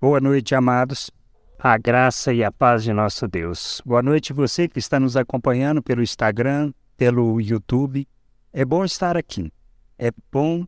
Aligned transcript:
Boa 0.00 0.18
noite, 0.18 0.54
amados. 0.54 1.10
A 1.58 1.76
graça 1.76 2.32
e 2.32 2.42
a 2.42 2.50
paz 2.50 2.82
de 2.82 2.90
nosso 2.90 3.28
Deus. 3.28 3.82
Boa 3.84 4.02
noite, 4.02 4.32
você 4.32 4.66
que 4.66 4.78
está 4.78 4.98
nos 4.98 5.14
acompanhando 5.14 5.82
pelo 5.82 6.02
Instagram, 6.02 6.72
pelo 6.96 7.38
YouTube. 7.38 8.08
É 8.50 8.64
bom 8.64 8.82
estar 8.82 9.14
aqui. 9.14 9.52
É 9.98 10.10
bom 10.32 10.64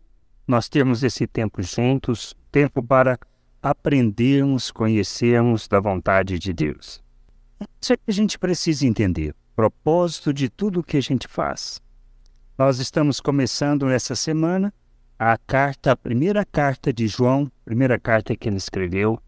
nós 0.46 0.68
termos 0.68 1.02
esse 1.02 1.26
tempo 1.26 1.62
juntos 1.62 2.36
tempo 2.50 2.82
para 2.82 3.18
aprendermos, 3.62 4.70
conhecermos 4.70 5.66
da 5.66 5.80
vontade 5.80 6.38
de 6.38 6.52
Deus. 6.52 7.02
Isso 7.80 7.94
é 7.94 7.96
que 7.96 8.10
a 8.10 8.12
gente 8.12 8.38
precisa 8.38 8.86
entender. 8.86 9.34
Propósito 9.56 10.30
de 10.30 10.50
tudo 10.50 10.80
o 10.80 10.84
que 10.84 10.98
a 10.98 11.02
gente 11.02 11.26
faz. 11.26 11.80
Nós 12.58 12.80
estamos 12.80 13.18
começando 13.18 13.88
essa 13.88 14.14
semana 14.14 14.74
a 15.24 15.38
carta, 15.38 15.92
a 15.92 15.96
primeira 15.96 16.44
carta 16.44 16.92
de 16.92 17.06
João, 17.06 17.48
primeira 17.64 17.96
carta 17.96 18.34
que 18.34 18.48
ele 18.48 18.56
escreveu, 18.56 19.20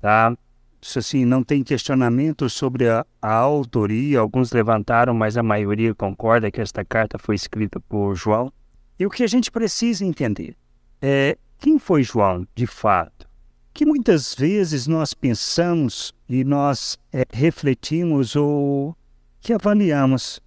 tá? 0.00 0.36
Isso 0.80 1.00
assim, 1.00 1.24
não 1.24 1.42
tem 1.42 1.64
questionamento 1.64 2.48
sobre 2.48 2.88
a, 2.88 3.04
a 3.20 3.32
autoria, 3.34 4.20
alguns 4.20 4.52
levantaram, 4.52 5.12
mas 5.12 5.36
a 5.36 5.42
maioria 5.42 5.92
concorda 5.96 6.48
que 6.48 6.60
esta 6.60 6.84
carta 6.84 7.18
foi 7.18 7.34
escrita 7.34 7.80
por 7.80 8.14
João. 8.14 8.52
E 8.96 9.04
o 9.04 9.10
que 9.10 9.24
a 9.24 9.26
gente 9.26 9.50
precisa 9.50 10.04
entender 10.04 10.56
é 11.00 11.36
quem 11.58 11.76
foi 11.76 12.04
João, 12.04 12.46
de 12.54 12.68
fato? 12.68 13.28
Que 13.74 13.84
muitas 13.84 14.36
vezes 14.36 14.86
nós 14.86 15.12
pensamos 15.12 16.14
e 16.28 16.44
nós 16.44 16.96
é, 17.12 17.24
refletimos 17.32 18.36
ou 18.36 18.96
que 19.40 19.52
avaliamos 19.52 20.40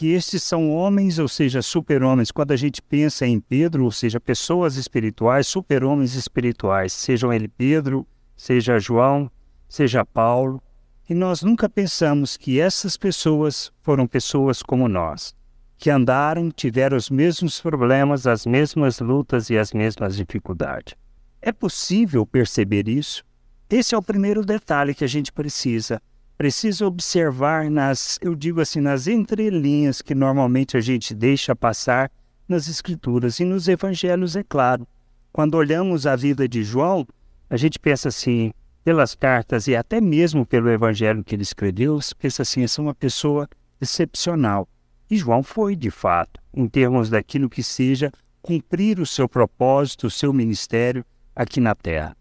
que 0.00 0.12
estes 0.12 0.42
são 0.42 0.70
homens, 0.70 1.18
ou 1.18 1.28
seja, 1.28 1.60
super-homens. 1.60 2.30
Quando 2.30 2.52
a 2.52 2.56
gente 2.56 2.80
pensa 2.80 3.26
em 3.26 3.38
Pedro, 3.38 3.84
ou 3.84 3.92
seja, 3.92 4.18
pessoas 4.18 4.76
espirituais, 4.76 5.46
super-homens 5.46 6.14
espirituais, 6.14 6.94
sejam 6.94 7.30
ele 7.30 7.46
Pedro, 7.46 8.06
seja 8.34 8.78
João, 8.78 9.30
seja 9.68 10.02
Paulo, 10.02 10.58
e 11.06 11.12
nós 11.12 11.42
nunca 11.42 11.68
pensamos 11.68 12.38
que 12.38 12.58
essas 12.58 12.96
pessoas 12.96 13.70
foram 13.82 14.06
pessoas 14.06 14.62
como 14.62 14.88
nós, 14.88 15.34
que 15.76 15.90
andaram, 15.90 16.50
tiveram 16.50 16.96
os 16.96 17.10
mesmos 17.10 17.60
problemas, 17.60 18.26
as 18.26 18.46
mesmas 18.46 19.00
lutas 19.00 19.50
e 19.50 19.58
as 19.58 19.70
mesmas 19.74 20.16
dificuldades. 20.16 20.94
É 21.42 21.52
possível 21.52 22.24
perceber 22.24 22.88
isso? 22.88 23.22
Esse 23.68 23.94
é 23.94 23.98
o 23.98 24.02
primeiro 24.02 24.46
detalhe 24.46 24.94
que 24.94 25.04
a 25.04 25.06
gente 25.06 25.30
precisa 25.30 26.00
precisa 26.40 26.86
observar 26.86 27.70
nas, 27.70 28.18
eu 28.22 28.34
digo 28.34 28.62
assim, 28.62 28.80
nas 28.80 29.06
entrelinhas 29.06 30.00
que 30.00 30.14
normalmente 30.14 30.74
a 30.74 30.80
gente 30.80 31.14
deixa 31.14 31.54
passar 31.54 32.10
nas 32.48 32.66
escrituras 32.66 33.38
e 33.40 33.44
nos 33.44 33.68
evangelhos, 33.68 34.34
é 34.36 34.42
claro. 34.42 34.88
Quando 35.30 35.56
olhamos 35.56 36.06
a 36.06 36.16
vida 36.16 36.48
de 36.48 36.64
João, 36.64 37.06
a 37.50 37.58
gente 37.58 37.78
pensa 37.78 38.08
assim, 38.08 38.54
pelas 38.82 39.14
cartas 39.14 39.68
e 39.68 39.76
até 39.76 40.00
mesmo 40.00 40.46
pelo 40.46 40.70
evangelho 40.70 41.22
que 41.22 41.34
ele 41.34 41.42
escreveu, 41.42 41.98
pensa 42.18 42.40
assim, 42.40 42.62
essa 42.62 42.80
é 42.80 42.84
uma 42.84 42.94
pessoa 42.94 43.46
excepcional. 43.78 44.66
E 45.10 45.18
João 45.18 45.42
foi, 45.42 45.76
de 45.76 45.90
fato, 45.90 46.40
em 46.54 46.66
termos 46.66 47.10
daquilo 47.10 47.50
que 47.50 47.62
seja 47.62 48.10
cumprir 48.40 48.98
o 48.98 49.04
seu 49.04 49.28
propósito, 49.28 50.06
o 50.06 50.10
seu 50.10 50.32
ministério 50.32 51.04
aqui 51.36 51.60
na 51.60 51.74
terra. 51.74 52.16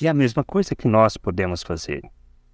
E 0.00 0.06
é 0.06 0.10
a 0.10 0.14
mesma 0.14 0.44
coisa 0.44 0.76
que 0.76 0.86
nós 0.86 1.16
podemos 1.16 1.64
fazer. 1.64 2.02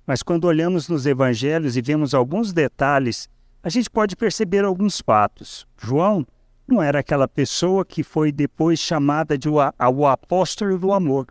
Mas 0.06 0.22
quando 0.22 0.44
olhamos 0.44 0.88
nos 0.88 1.06
evangelhos 1.06 1.76
e 1.76 1.82
vemos 1.82 2.14
alguns 2.14 2.52
detalhes, 2.52 3.28
a 3.62 3.68
gente 3.68 3.90
pode 3.90 4.16
perceber 4.16 4.64
alguns 4.64 5.00
fatos. 5.00 5.66
João 5.78 6.26
não 6.66 6.82
era 6.82 7.00
aquela 7.00 7.28
pessoa 7.28 7.84
que 7.84 8.02
foi 8.02 8.32
depois 8.32 8.78
chamada 8.78 9.36
de 9.36 9.48
o, 9.48 9.60
apóstolo 10.06 10.78
do 10.78 10.92
amor. 10.92 11.26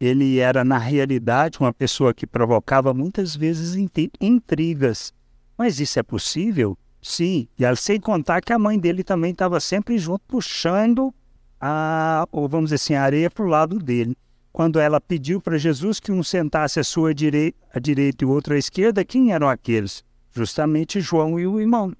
Ele 0.00 0.38
era, 0.38 0.64
na 0.64 0.78
realidade, 0.78 1.58
uma 1.60 1.72
pessoa 1.72 2.12
que 2.12 2.26
provocava 2.26 2.92
muitas 2.92 3.34
vezes 3.34 3.76
intrigas. 4.20 5.12
Mas 5.56 5.80
isso 5.80 5.98
é 5.98 6.02
possível? 6.02 6.76
Sim, 7.00 7.48
e 7.58 7.76
sem 7.76 7.98
contar 8.00 8.40
que 8.40 8.52
a 8.52 8.58
mãe 8.58 8.78
dele 8.78 9.02
também 9.02 9.32
estava 9.32 9.58
sempre 9.60 9.98
junto, 9.98 10.22
puxando 10.26 11.12
a, 11.60 12.26
ou 12.30 12.48
vamos 12.48 12.66
dizer 12.66 12.76
assim, 12.76 12.94
a 12.94 13.02
areia 13.02 13.30
para 13.30 13.44
o 13.44 13.48
lado 13.48 13.78
dele 13.78 14.16
quando 14.52 14.78
ela 14.78 15.00
pediu 15.00 15.40
para 15.40 15.56
Jesus 15.56 15.98
que 15.98 16.12
um 16.12 16.22
sentasse 16.22 16.78
à 16.78 16.84
sua 16.84 17.14
direi 17.14 17.54
à 17.72 17.78
direita 17.78 18.22
e 18.22 18.26
o 18.26 18.30
outro 18.30 18.54
à 18.54 18.58
esquerda, 18.58 19.04
quem 19.04 19.32
eram 19.32 19.48
aqueles? 19.48 20.04
Justamente 20.30 21.00
João 21.00 21.40
e 21.40 21.46
o 21.46 21.58
irmão. 21.58 21.92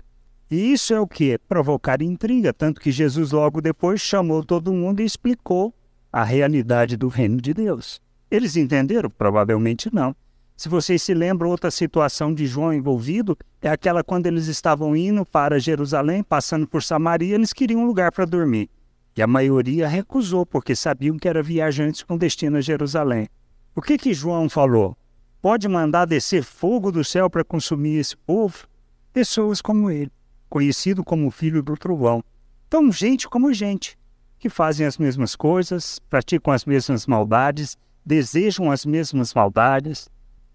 E 0.50 0.72
isso 0.72 0.92
é 0.92 1.00
o 1.00 1.06
que? 1.06 1.38
Provocar 1.48 2.02
intriga, 2.02 2.52
tanto 2.52 2.80
que 2.80 2.92
Jesus 2.92 3.32
logo 3.32 3.62
depois 3.62 4.02
chamou 4.02 4.44
todo 4.44 4.72
mundo 4.72 5.00
e 5.00 5.04
explicou 5.04 5.74
a 6.12 6.22
realidade 6.22 6.94
do 6.94 7.08
reino 7.08 7.40
de 7.40 7.54
Deus. 7.54 8.02
Eles 8.30 8.54
entenderam? 8.54 9.08
Provavelmente 9.08 9.88
não. 9.92 10.14
Se 10.54 10.68
vocês 10.68 11.02
se 11.02 11.14
lembram, 11.14 11.48
outra 11.48 11.70
situação 11.70 12.34
de 12.34 12.46
João 12.46 12.72
envolvido 12.72 13.36
é 13.62 13.68
aquela 13.70 14.04
quando 14.04 14.26
eles 14.26 14.46
estavam 14.46 14.94
indo 14.94 15.24
para 15.24 15.58
Jerusalém, 15.58 16.22
passando 16.22 16.66
por 16.66 16.82
Samaria, 16.82 17.34
eles 17.34 17.52
queriam 17.54 17.80
um 17.80 17.86
lugar 17.86 18.12
para 18.12 18.26
dormir. 18.26 18.68
E 19.16 19.22
a 19.22 19.26
maioria 19.26 19.86
recusou, 19.86 20.46
porque 20.46 20.74
sabiam 20.74 21.18
que 21.18 21.28
eram 21.28 21.42
viajantes 21.42 22.02
com 22.02 22.16
destino 22.16 22.56
a 22.56 22.60
Jerusalém. 22.60 23.28
O 23.74 23.82
que 23.82 23.98
que 23.98 24.14
João 24.14 24.48
falou? 24.48 24.96
Pode 25.40 25.68
mandar 25.68 26.06
descer 26.06 26.42
fogo 26.44 26.90
do 26.90 27.04
céu 27.04 27.28
para 27.28 27.44
consumir 27.44 27.96
esse 27.96 28.16
povo? 28.16 28.66
Pessoas 29.12 29.60
como 29.60 29.90
ele, 29.90 30.10
conhecido 30.48 31.04
como 31.04 31.30
filho 31.30 31.62
do 31.62 31.76
trovão. 31.76 32.22
Então, 32.68 32.90
gente 32.90 33.28
como 33.28 33.52
gente, 33.52 33.98
que 34.38 34.48
fazem 34.48 34.86
as 34.86 34.96
mesmas 34.96 35.36
coisas, 35.36 35.98
praticam 36.08 36.52
as 36.52 36.64
mesmas 36.64 37.06
maldades, 37.06 37.76
desejam 38.04 38.70
as 38.70 38.86
mesmas 38.86 39.34
maldades, 39.34 40.08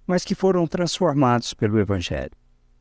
mas 0.06 0.26
que 0.26 0.34
foram 0.34 0.66
transformados 0.66 1.54
pelo 1.54 1.80
Evangelho, 1.80 2.32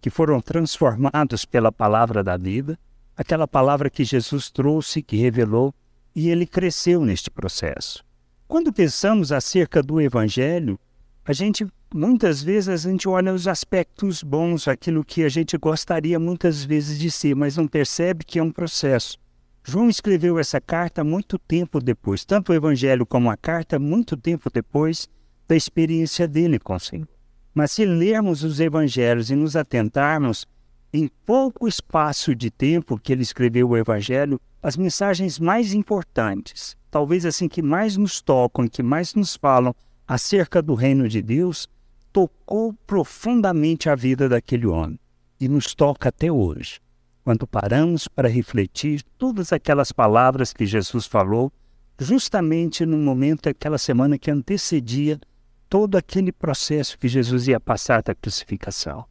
que 0.01 0.09
foram 0.09 0.41
transformados 0.41 1.45
pela 1.45 1.71
palavra 1.71 2.25
da 2.25 2.37
vida 2.37 2.79
aquela 3.17 3.49
palavra 3.49 3.89
que 3.89 4.05
Jesus 4.05 4.51
trouxe, 4.51 5.03
que 5.03 5.17
revelou, 5.17 5.75
e 6.15 6.29
ele 6.29 6.47
cresceu 6.47 7.05
neste 7.05 7.31
processo. 7.31 8.05
Quando 8.47 8.73
pensamos 8.73 9.33
acerca 9.33 9.83
do 9.83 10.01
Evangelho, 10.01 10.79
a 11.25 11.33
gente 11.33 11.67
muitas 11.93 12.43
vezes 12.43 12.69
a 12.69 12.91
gente 12.91 13.09
olha 13.09 13.33
os 13.33 13.49
aspectos 13.49 14.23
bons, 14.23 14.69
aquilo 14.69 15.05
que 15.05 15.25
a 15.25 15.29
gente 15.29 15.57
gostaria 15.57 16.19
muitas 16.19 16.65
vezes 16.65 16.99
de 16.99 17.11
ser, 17.11 17.35
mas 17.35 17.57
não 17.57 17.67
percebe 17.67 18.25
que 18.25 18.39
é 18.39 18.43
um 18.43 18.53
processo. 18.53 19.19
João 19.65 19.89
escreveu 19.89 20.39
essa 20.39 20.61
carta 20.61 21.03
muito 21.03 21.39
tempo 21.39 21.81
depois, 21.81 22.25
tanto 22.25 22.53
o 22.53 22.55
Evangelho 22.55 23.05
como 23.05 23.31
a 23.31 23.37
carta, 23.37 23.79
muito 23.79 24.17
tempo 24.17 24.49
depois 24.53 25.09
da 25.49 25.57
experiência 25.57 26.29
dele 26.29 26.59
com 26.59 26.75
o 26.75 26.81
Senhor. 26.81 27.09
Mas 27.53 27.73
se 27.73 27.85
lermos 27.85 28.45
os 28.45 28.61
Evangelhos 28.61 29.31
e 29.31 29.35
nos 29.35 29.57
atentarmos 29.57 30.47
em 30.93 31.09
pouco 31.25 31.67
espaço 31.67 32.35
de 32.35 32.51
tempo 32.51 32.99
que 32.99 33.13
ele 33.13 33.23
escreveu 33.23 33.69
o 33.69 33.77
Evangelho, 33.77 34.41
as 34.63 34.77
mensagens 34.77 35.39
mais 35.39 35.75
importantes, 35.75 36.77
talvez 36.91 37.27
assim 37.27 37.49
que 37.49 37.63
mais 37.63 37.97
nos 37.97 38.21
tocam, 38.21 38.69
que 38.69 38.83
mais 38.83 39.15
nos 39.15 39.37
falam 39.37 39.75
acerca 40.07 40.63
do 40.63 40.75
reino 40.75 41.09
de 41.09 41.21
Deus, 41.21 41.69
tocou 42.13 42.73
profundamente 42.87 43.91
a 43.91 43.95
vida 43.95 44.29
daquele 44.29 44.67
homem 44.67 44.99
e 45.41 45.49
nos 45.49 45.75
toca 45.75 46.09
até 46.09 46.31
hoje. 46.31 46.81
Quando 47.23 47.47
paramos 47.47 48.09
para 48.09 48.29
refletir 48.29 49.03
todas 49.19 49.53
aquelas 49.53 49.93
palavras 49.93 50.53
que 50.53 50.65
Jesus 50.65 51.07
falou, 51.07 51.53
justamente 51.99 52.87
no 52.87 52.97
momento, 52.97 53.49
aquela 53.49 53.79
semana 53.79 54.17
que 54.17 54.31
antecedia 54.31 55.21
todo 55.69 55.97
aquele 55.97 56.31
processo 56.31 56.99
que 56.99 57.09
Jesus 57.09 57.49
ia 57.49 57.59
passar 57.59 58.03
da 58.03 58.15
crucificação 58.15 59.05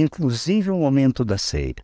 inclusive 0.00 0.70
o 0.70 0.78
momento 0.78 1.24
da 1.24 1.36
ceia. 1.36 1.76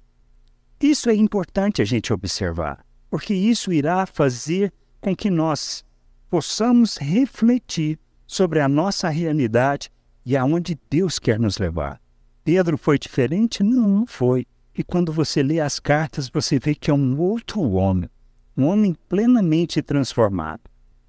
Isso 0.80 1.10
é 1.10 1.14
importante 1.14 1.82
a 1.82 1.84
gente 1.84 2.12
observar, 2.12 2.84
porque 3.10 3.34
isso 3.34 3.72
irá 3.72 4.06
fazer 4.06 4.72
com 5.00 5.14
que 5.14 5.28
nós 5.28 5.84
possamos 6.30 6.96
refletir 6.96 7.98
sobre 8.26 8.60
a 8.60 8.68
nossa 8.68 9.08
realidade 9.08 9.90
e 10.24 10.36
aonde 10.36 10.78
Deus 10.88 11.18
quer 11.18 11.38
nos 11.38 11.58
levar. 11.58 12.00
Pedro 12.44 12.78
foi 12.78 12.98
diferente? 12.98 13.62
Não, 13.62 13.88
não 13.88 14.06
foi. 14.06 14.46
E 14.76 14.84
quando 14.84 15.12
você 15.12 15.42
lê 15.42 15.58
as 15.58 15.80
cartas, 15.80 16.28
você 16.28 16.58
vê 16.58 16.74
que 16.74 16.90
é 16.90 16.94
um 16.94 17.18
outro 17.18 17.60
homem, 17.72 18.08
um 18.56 18.66
homem 18.66 18.94
plenamente 19.08 19.82
transformado. 19.82 20.60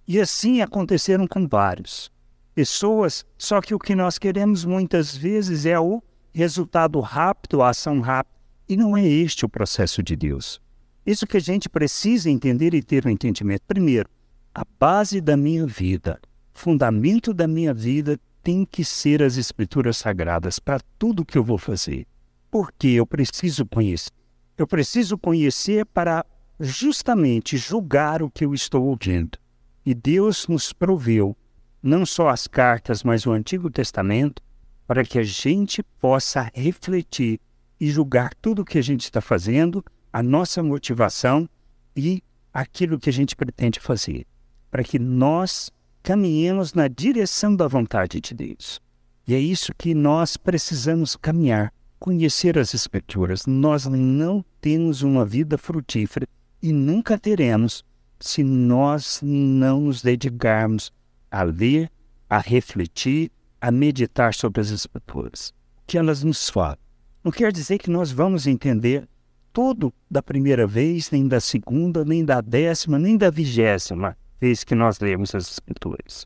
E 0.08 0.20
assim 0.20 0.62
aconteceram 0.62 1.28
com 1.28 1.48
vários. 1.48 2.12
Pessoas, 2.56 3.26
só 3.38 3.62
que 3.62 3.76
o 3.76 3.80
que 3.80 3.94
nós 3.94 4.18
queremos 4.18 4.66
muitas 4.66 5.16
vezes 5.16 5.66
é 5.66 5.80
o 5.80 6.02
resultado 6.34 7.00
rápido, 7.00 7.62
ação 7.62 8.00
rápida. 8.00 8.38
E 8.68 8.78
não 8.78 8.96
é 8.96 9.06
este 9.06 9.46
o 9.46 9.50
processo 9.50 10.04
de 10.04 10.16
Deus. 10.16 10.62
Isso 11.06 11.26
que 11.26 11.38
a 11.38 11.42
gente 11.42 11.68
precisa 11.68 12.30
entender 12.30 12.74
e 12.74 12.84
ter 12.84 13.06
um 13.06 13.10
entendimento. 13.10 13.64
Primeiro, 13.68 14.10
a 14.54 14.64
base 14.80 15.20
da 15.20 15.36
minha 15.36 15.66
vida, 15.66 16.20
fundamento 16.54 17.34
da 17.34 17.48
minha 17.48 17.74
vida 17.74 18.20
tem 18.44 18.66
que 18.66 18.86
ser 18.86 19.24
as 19.24 19.38
escrituras 19.38 19.98
sagradas 19.98 20.60
para 20.60 20.80
tudo 20.98 21.26
que 21.26 21.38
eu 21.38 21.44
vou 21.44 21.58
fazer. 21.58 22.06
Porque 22.52 22.88
eu 22.88 23.06
preciso 23.06 23.66
conhecer. 23.66 24.12
Eu 24.58 24.68
preciso 24.68 25.18
conhecer 25.18 25.86
para 25.86 26.26
justamente 26.60 27.58
julgar 27.58 28.22
o 28.22 28.30
que 28.30 28.44
eu 28.46 28.54
estou 28.54 28.86
ouvindo. 28.86 29.38
E 29.86 29.94
Deus 29.94 30.48
nos 30.48 30.74
proveu 30.74 31.36
não 31.82 32.06
só 32.06 32.30
as 32.30 32.46
cartas, 32.46 33.04
mas 33.04 33.26
o 33.26 33.32
Antigo 33.32 33.70
Testamento, 33.70 34.42
para 34.90 35.06
que 35.06 35.20
a 35.20 35.24
gente 35.24 35.84
possa 36.02 36.50
refletir 36.52 37.40
e 37.80 37.92
julgar 37.92 38.34
tudo 38.42 38.64
o 38.64 38.66
que 38.66 38.80
a 38.80 38.82
gente 38.82 39.04
está 39.04 39.22
fazendo, 39.22 39.86
a 40.12 40.24
nossa 40.24 40.64
motivação 40.64 41.48
e 41.96 42.24
aquilo 42.52 42.98
que 42.98 43.08
a 43.08 43.14
gente 43.14 43.36
pretende 43.36 43.80
fazer, 43.80 44.26
para 44.72 44.84
que 44.84 44.98
nós 44.98 45.70
caminhemos 46.02 46.74
na 46.74 46.88
direção 46.88 47.56
da 47.56 47.68
vontade 47.68 48.20
de 48.20 48.34
Deus. 48.34 48.82
E 49.28 49.36
é 49.36 49.40
isso 49.40 49.72
que 49.78 49.94
nós 49.94 50.38
precisamos 50.38 51.16
caminhar, 51.16 51.72
conhecer 52.00 52.58
as 52.58 52.74
Escrituras. 52.74 53.46
Nós 53.46 53.86
não 53.86 54.44
temos 54.60 55.04
uma 55.04 55.24
vida 55.24 55.56
frutífera 55.56 56.28
e 56.64 56.74
nunca 56.74 57.16
teremos 57.16 57.86
se 58.20 58.42
nós 58.42 59.20
não 59.22 59.82
nos 59.82 60.02
dedicarmos 60.02 60.92
a 61.30 61.44
ler, 61.44 61.92
a 62.28 62.40
refletir, 62.40 63.32
a 63.62 63.72
meditar 63.72 64.34
sobre 64.34 64.62
as 64.62 64.72
Escrituras. 64.72 65.54
Que 65.86 65.98
elas 65.98 66.24
nos 66.24 66.50
falam. 66.50 66.78
Não 67.24 67.32
quer 67.32 67.52
dizer 67.52 67.78
que 67.78 67.90
nós 67.90 68.12
vamos 68.12 68.48
entender 68.48 69.08
tudo 69.52 69.94
da 70.10 70.22
primeira 70.22 70.66
vez, 70.66 71.12
nem 71.12 71.28
da 71.28 71.40
segunda, 71.40 72.06
nem 72.06 72.24
da 72.24 72.42
décima, 72.42 72.98
nem 72.98 73.18
da 73.18 73.30
vigésima 73.30 74.16
vez 74.40 74.64
que 74.64 74.74
nós 74.74 75.00
lemos 75.00 75.36
as 75.36 75.52
Escrituras. 75.52 76.26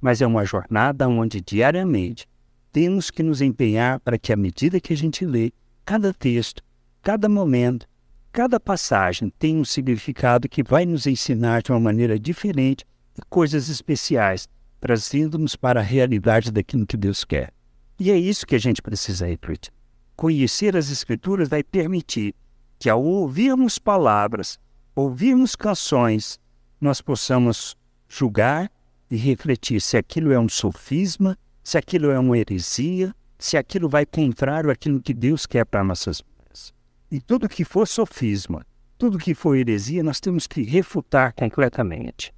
Mas 0.00 0.20
é 0.20 0.26
uma 0.26 0.44
jornada 0.44 1.08
onde 1.08 1.40
diariamente 1.40 2.26
temos 2.72 3.10
que 3.10 3.22
nos 3.22 3.42
empenhar 3.42 4.00
para 4.00 4.18
que, 4.18 4.32
à 4.32 4.36
medida 4.36 4.80
que 4.80 4.92
a 4.92 4.96
gente 4.96 5.26
lê, 5.26 5.52
cada 5.84 6.14
texto, 6.14 6.62
cada 7.02 7.28
momento, 7.28 7.86
cada 8.32 8.58
passagem 8.58 9.30
tenha 9.38 9.60
um 9.60 9.64
significado 9.64 10.48
que 10.48 10.62
vai 10.62 10.86
nos 10.86 11.06
ensinar 11.06 11.62
de 11.62 11.70
uma 11.70 11.80
maneira 11.80 12.18
diferente 12.18 12.86
coisas 13.28 13.68
especiais, 13.68 14.48
trazendo-nos 14.82 15.54
para 15.54 15.78
a 15.78 15.82
realidade 15.82 16.50
daquilo 16.50 16.84
que 16.84 16.96
Deus 16.96 17.22
quer. 17.24 17.52
E 18.00 18.10
é 18.10 18.16
isso 18.16 18.44
que 18.44 18.56
a 18.56 18.58
gente 18.58 18.82
precisa 18.82 19.28
refletir. 19.28 19.72
Conhecer 20.16 20.76
as 20.76 20.90
Escrituras 20.90 21.48
vai 21.48 21.62
permitir 21.62 22.34
que, 22.80 22.90
ao 22.90 23.00
ouvirmos 23.00 23.78
palavras, 23.78 24.58
ouvirmos 24.92 25.54
canções, 25.54 26.36
nós 26.80 27.00
possamos 27.00 27.76
julgar 28.08 28.68
e 29.08 29.16
refletir 29.16 29.80
se 29.80 29.96
aquilo 29.96 30.32
é 30.32 30.38
um 30.38 30.48
sofisma, 30.48 31.38
se 31.62 31.78
aquilo 31.78 32.10
é 32.10 32.18
uma 32.18 32.36
heresia, 32.36 33.14
se 33.38 33.56
aquilo 33.56 33.88
vai 33.88 34.04
contrário 34.04 34.68
àquilo 34.68 35.00
que 35.00 35.14
Deus 35.14 35.46
quer 35.46 35.64
para 35.64 35.84
nossas 35.84 36.20
vidas. 36.20 36.74
E 37.08 37.20
tudo 37.20 37.48
que 37.48 37.64
for 37.64 37.86
sofisma, 37.86 38.66
tudo 38.98 39.16
que 39.16 39.32
for 39.32 39.56
heresia, 39.56 40.02
nós 40.02 40.18
temos 40.18 40.48
que 40.48 40.62
refutar 40.62 41.32
completamente. 41.34 42.34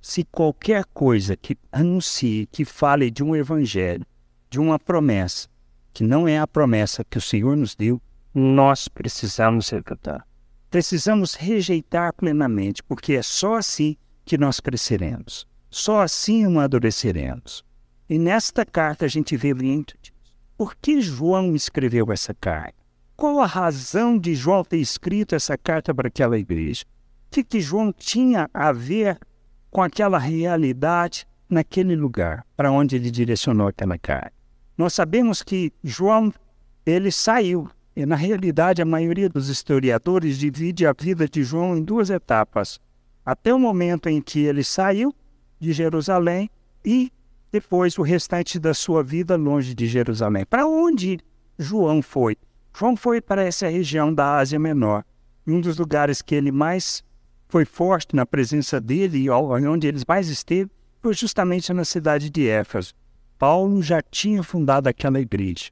Se 0.00 0.24
qualquer 0.24 0.84
coisa 0.86 1.36
que 1.36 1.56
anuncie, 1.70 2.46
que 2.50 2.64
fale 2.64 3.10
de 3.10 3.22
um 3.22 3.36
evangelho, 3.36 4.06
de 4.48 4.58
uma 4.58 4.78
promessa, 4.78 5.48
que 5.92 6.02
não 6.02 6.26
é 6.26 6.38
a 6.38 6.46
promessa 6.46 7.04
que 7.04 7.18
o 7.18 7.20
Senhor 7.20 7.56
nos 7.56 7.74
deu, 7.74 8.00
nós 8.34 8.88
precisamos 8.88 9.68
refutar. 9.68 10.26
Precisamos 10.70 11.34
rejeitar 11.34 12.14
plenamente, 12.14 12.82
porque 12.82 13.14
é 13.14 13.22
só 13.22 13.56
assim 13.56 13.96
que 14.24 14.38
nós 14.38 14.60
cresceremos. 14.60 15.46
Só 15.68 16.00
assim 16.00 16.44
amadureceremos. 16.44 17.64
E 18.08 18.18
nesta 18.18 18.64
carta 18.64 19.04
a 19.04 19.08
gente 19.08 19.36
vê 19.36 19.52
muito 19.52 19.96
disso. 20.00 20.34
Por 20.56 20.74
que 20.76 21.00
João 21.00 21.54
escreveu 21.54 22.12
essa 22.12 22.34
carta? 22.34 22.74
Qual 23.16 23.40
a 23.40 23.46
razão 23.46 24.18
de 24.18 24.34
João 24.34 24.64
ter 24.64 24.78
escrito 24.78 25.34
essa 25.34 25.58
carta 25.58 25.94
para 25.94 26.08
aquela 26.08 26.38
igreja? 26.38 26.84
O 27.26 27.30
que, 27.30 27.44
que 27.44 27.60
João 27.60 27.92
tinha 27.92 28.48
a 28.52 28.72
ver 28.72 29.18
com 29.70 29.82
aquela 29.82 30.18
realidade 30.18 31.26
naquele 31.48 31.96
lugar 31.96 32.44
para 32.56 32.70
onde 32.70 32.96
ele 32.96 33.10
direcionou 33.10 33.68
aquela 33.68 33.98
carta? 33.98 34.32
Nós 34.76 34.94
sabemos 34.94 35.42
que 35.42 35.72
João 35.82 36.32
ele 36.86 37.12
saiu 37.12 37.68
e, 37.94 38.06
na 38.06 38.16
realidade, 38.16 38.80
a 38.80 38.86
maioria 38.86 39.28
dos 39.28 39.48
historiadores 39.48 40.38
divide 40.38 40.86
a 40.86 40.94
vida 40.98 41.28
de 41.28 41.42
João 41.42 41.76
em 41.76 41.82
duas 41.82 42.08
etapas. 42.08 42.80
Até 43.24 43.52
o 43.52 43.58
momento 43.58 44.08
em 44.08 44.20
que 44.20 44.40
ele 44.40 44.64
saiu 44.64 45.14
de 45.58 45.72
Jerusalém 45.72 46.48
e 46.84 47.12
depois 47.52 47.98
o 47.98 48.02
restante 48.02 48.58
da 48.58 48.72
sua 48.72 49.02
vida 49.02 49.36
longe 49.36 49.74
de 49.74 49.86
Jerusalém. 49.86 50.46
Para 50.46 50.66
onde 50.66 51.18
João 51.58 52.00
foi? 52.00 52.36
João 52.74 52.96
foi 52.96 53.20
para 53.20 53.44
essa 53.44 53.68
região 53.68 54.14
da 54.14 54.36
Ásia 54.38 54.58
Menor. 54.58 55.04
Um 55.46 55.60
dos 55.60 55.76
lugares 55.76 56.22
que 56.22 56.34
ele 56.34 56.52
mais 56.52 57.02
foi 57.50 57.64
forte 57.64 58.14
na 58.14 58.24
presença 58.24 58.80
dele 58.80 59.18
e 59.18 59.30
onde 59.30 59.86
ele 59.86 60.00
mais 60.06 60.28
esteve 60.28 60.70
foi 61.02 61.12
justamente 61.14 61.72
na 61.72 61.84
cidade 61.84 62.30
de 62.30 62.46
Éfeso. 62.46 62.94
Paulo 63.38 63.82
já 63.82 64.00
tinha 64.00 64.42
fundado 64.42 64.88
aquela 64.88 65.20
igreja. 65.20 65.70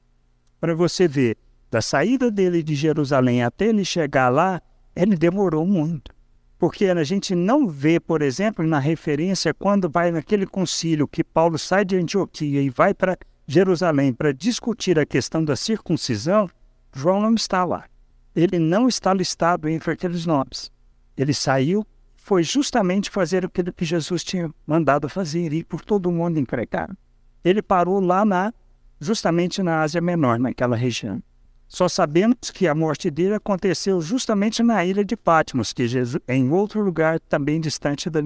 Para 0.59 0.75
você 0.75 1.07
ver, 1.07 1.37
da 1.71 1.81
saída 1.81 2.29
dele 2.29 2.61
de 2.61 2.75
Jerusalém 2.75 3.43
até 3.43 3.67
ele 3.67 3.85
chegar 3.85 4.29
lá, 4.29 4.61
ele 4.95 5.15
demorou 5.15 5.65
muito. 5.65 6.11
Porque 6.57 6.85
a 6.85 7.03
gente 7.03 7.33
não 7.33 7.67
vê, 7.67 7.99
por 7.99 8.21
exemplo, 8.21 8.65
na 8.65 8.79
referência, 8.79 9.53
quando 9.53 9.89
vai 9.89 10.11
naquele 10.11 10.45
concílio 10.45 11.07
que 11.07 11.23
Paulo 11.23 11.57
sai 11.57 11.85
de 11.85 11.95
Antioquia 11.95 12.61
e 12.61 12.69
vai 12.69 12.93
para 12.93 13.17
Jerusalém 13.47 14.11
para 14.11 14.33
discutir 14.33 14.99
a 14.99 15.05
questão 15.05 15.45
da 15.45 15.55
circuncisão, 15.55 16.49
João 16.93 17.21
não 17.21 17.35
está 17.35 17.63
lá. 17.63 17.85
Ele 18.35 18.59
não 18.59 18.87
está 18.87 19.13
listado 19.13 19.69
entre 19.69 19.91
aqueles 19.91 20.25
nomes. 20.25 20.69
Ele 21.19 21.33
saiu, 21.33 21.85
foi 22.15 22.43
justamente 22.43 23.09
fazer 23.09 23.43
aquilo 23.43 23.73
que 23.73 23.83
Jesus 23.83 24.23
tinha 24.23 24.49
mandado 24.65 25.09
fazer, 25.09 25.51
ir 25.51 25.65
por 25.65 25.81
todo 25.81 26.05
o 26.05 26.13
mundo 26.13 26.39
empregar. 26.39 26.89
Ele 27.43 27.61
parou 27.61 27.99
lá 27.99 28.23
na, 28.23 28.53
justamente 29.01 29.61
na 29.61 29.81
Ásia 29.81 29.99
Menor, 29.99 30.39
naquela 30.39 30.77
região. 30.77 31.21
Só 31.67 31.89
sabemos 31.89 32.51
que 32.53 32.69
a 32.69 32.73
morte 32.73 33.11
dele 33.11 33.33
aconteceu 33.33 34.01
justamente 34.01 34.63
na 34.63 34.85
ilha 34.85 35.03
de 35.03 35.17
Patmos, 35.17 35.73
que 35.73 35.89
Jesus, 35.89 36.23
em 36.25 36.49
outro 36.51 36.81
lugar 36.81 37.19
também 37.19 37.59
distante 37.59 38.09
da. 38.09 38.21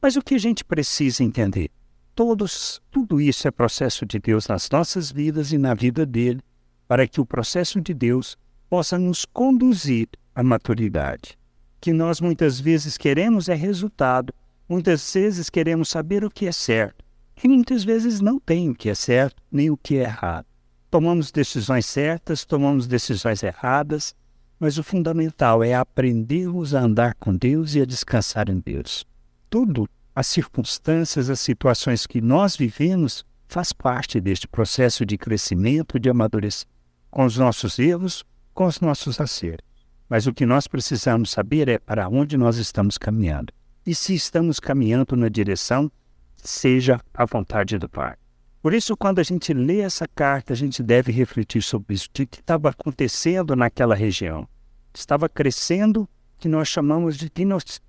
Mas 0.00 0.14
o 0.14 0.22
que 0.22 0.36
a 0.36 0.38
gente 0.38 0.64
precisa 0.64 1.24
entender? 1.24 1.72
Todos, 2.14 2.80
tudo 2.88 3.20
isso 3.20 3.48
é 3.48 3.50
processo 3.50 4.06
de 4.06 4.20
Deus 4.20 4.46
nas 4.46 4.70
nossas 4.70 5.10
vidas 5.10 5.52
e 5.52 5.58
na 5.58 5.74
vida 5.74 6.06
dele, 6.06 6.40
para 6.86 7.08
que 7.08 7.20
o 7.20 7.26
processo 7.26 7.80
de 7.80 7.92
Deus 7.92 8.38
possa 8.70 8.96
nos 8.96 9.24
conduzir 9.24 10.08
à 10.36 10.42
maturidade. 10.44 11.36
Que 11.80 11.92
nós 11.92 12.20
muitas 12.20 12.58
vezes 12.58 12.96
queremos 12.96 13.48
é 13.48 13.54
resultado, 13.54 14.34
muitas 14.68 15.12
vezes 15.12 15.48
queremos 15.48 15.88
saber 15.88 16.24
o 16.24 16.30
que 16.30 16.46
é 16.46 16.52
certo, 16.52 17.04
e 17.42 17.48
muitas 17.48 17.84
vezes 17.84 18.20
não 18.20 18.38
tem 18.38 18.68
o 18.70 18.74
que 18.74 18.90
é 18.90 18.94
certo 18.94 19.42
nem 19.50 19.70
o 19.70 19.76
que 19.76 19.96
é 19.96 20.02
errado. 20.02 20.46
Tomamos 20.90 21.30
decisões 21.30 21.86
certas, 21.86 22.44
tomamos 22.44 22.86
decisões 22.86 23.42
erradas, 23.42 24.14
mas 24.58 24.78
o 24.78 24.82
fundamental 24.82 25.62
é 25.62 25.74
aprendermos 25.74 26.74
a 26.74 26.80
andar 26.80 27.14
com 27.14 27.36
Deus 27.36 27.74
e 27.74 27.80
a 27.80 27.84
descansar 27.84 28.48
em 28.48 28.58
Deus. 28.58 29.06
Tudo, 29.48 29.88
as 30.14 30.26
circunstâncias, 30.26 31.30
as 31.30 31.40
situações 31.40 32.06
que 32.06 32.20
nós 32.20 32.56
vivemos, 32.56 33.24
faz 33.46 33.72
parte 33.72 34.20
deste 34.20 34.48
processo 34.48 35.06
de 35.06 35.16
crescimento, 35.16 35.98
de 35.98 36.10
amadurecimento, 36.10 36.76
com 37.10 37.24
os 37.24 37.36
nossos 37.36 37.78
erros, 37.78 38.24
com 38.52 38.66
os 38.66 38.80
nossos 38.80 39.20
acertos. 39.20 39.67
Mas 40.08 40.26
o 40.26 40.32
que 40.32 40.46
nós 40.46 40.66
precisamos 40.66 41.30
saber 41.30 41.68
é 41.68 41.78
para 41.78 42.08
onde 42.08 42.36
nós 42.36 42.56
estamos 42.56 42.96
caminhando. 42.96 43.52
E 43.84 43.94
se 43.94 44.14
estamos 44.14 44.58
caminhando 44.58 45.16
na 45.16 45.28
direção, 45.28 45.90
seja 46.36 47.00
a 47.12 47.24
vontade 47.24 47.78
do 47.78 47.88
Pai. 47.88 48.16
Por 48.60 48.74
isso, 48.74 48.96
quando 48.96 49.18
a 49.18 49.22
gente 49.22 49.52
lê 49.52 49.80
essa 49.80 50.06
carta, 50.06 50.52
a 50.52 50.56
gente 50.56 50.82
deve 50.82 51.12
refletir 51.12 51.62
sobre 51.62 51.94
isso, 51.94 52.08
o 52.08 52.12
que 52.12 52.40
estava 52.40 52.70
acontecendo 52.70 53.54
naquela 53.54 53.94
região. 53.94 54.48
Estava 54.92 55.28
crescendo 55.28 56.02
o 56.02 56.08
que 56.38 56.48
nós 56.48 56.68
chamamos 56.68 57.16
de 57.16 57.30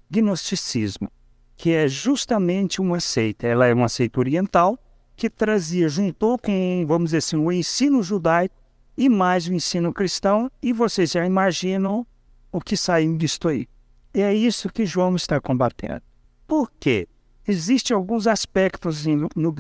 gnosticismo, 0.10 1.12
que 1.58 1.72
é 1.72 1.88
justamente 1.88 2.80
uma 2.80 3.00
seita. 3.00 3.48
Ela 3.48 3.66
é 3.66 3.74
uma 3.74 3.90
seita 3.90 4.20
oriental 4.20 4.78
que 5.16 5.30
trazia, 5.30 5.90
juntou 5.90 6.38
com, 6.38 6.86
vamos 6.88 7.10
dizer 7.10 7.18
assim, 7.18 7.36
o 7.36 7.52
ensino 7.52 8.02
judaico 8.04 8.56
e 8.96 9.10
mais 9.10 9.48
o 9.48 9.54
ensino 9.54 9.94
cristão, 9.94 10.52
e 10.62 10.72
vocês 10.72 11.12
já 11.12 11.26
imaginam 11.26 12.06
o 12.52 12.60
que 12.60 12.76
saiu 12.76 13.18
disto 13.18 13.48
aí. 13.48 13.68
E 14.14 14.22
é 14.22 14.34
isso 14.34 14.70
que 14.70 14.86
João 14.86 15.16
está 15.16 15.40
combatendo. 15.40 16.02
Por 16.48 16.72
quê? 16.80 17.08
Existem 17.48 17.96
alguns 17.96 18.28
aspectos 18.28 19.06
no, 19.06 19.30
no 19.36 19.56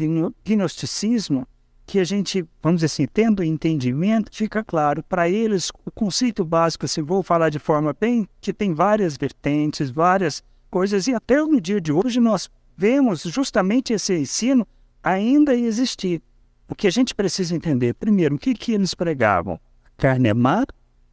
gnosticismo 0.46 1.48
que 1.86 1.98
a 1.98 2.03
gente, 2.03 2.46
vamos 2.62 2.81
dizer 2.81 2.86
assim, 2.86 3.08
tendo 3.08 3.43
entendimento, 3.43 4.29
fica 4.31 4.63
claro. 4.63 5.01
Para 5.03 5.27
eles, 5.27 5.72
o 5.84 5.89
conceito 5.89 6.46
básico, 6.46 6.88
se 6.88 7.01
vou 7.01 7.24
falar 7.24 7.50
de 7.50 7.58
forma 7.58 7.96
bem, 8.00 8.27
que 8.39 8.53
tem 8.53 8.75
várias 8.75 9.17
vertentes, 9.17 9.89
várias 9.89 10.43
coisas, 10.69 11.08
e 11.08 11.15
até 11.15 11.41
no 11.41 11.60
dia 11.60 11.81
de 11.81 11.91
hoje 11.91 12.19
nós 12.19 12.48
vemos 12.77 13.24
justamente 13.24 13.91
esse 13.91 14.15
ensino 14.15 14.67
ainda 15.01 15.55
existir. 15.55 16.22
O 16.67 16.75
que 16.75 16.86
a 16.86 16.91
gente 16.91 17.15
precisa 17.15 17.55
entender, 17.55 17.96
primeiro, 17.96 18.36
o 18.36 18.38
que, 18.38 18.53
que 18.53 18.74
eles 18.74 18.93
pregavam? 18.93 19.60
A 19.86 19.89
carne 20.01 20.29
é 20.29 20.34
má 20.34 20.65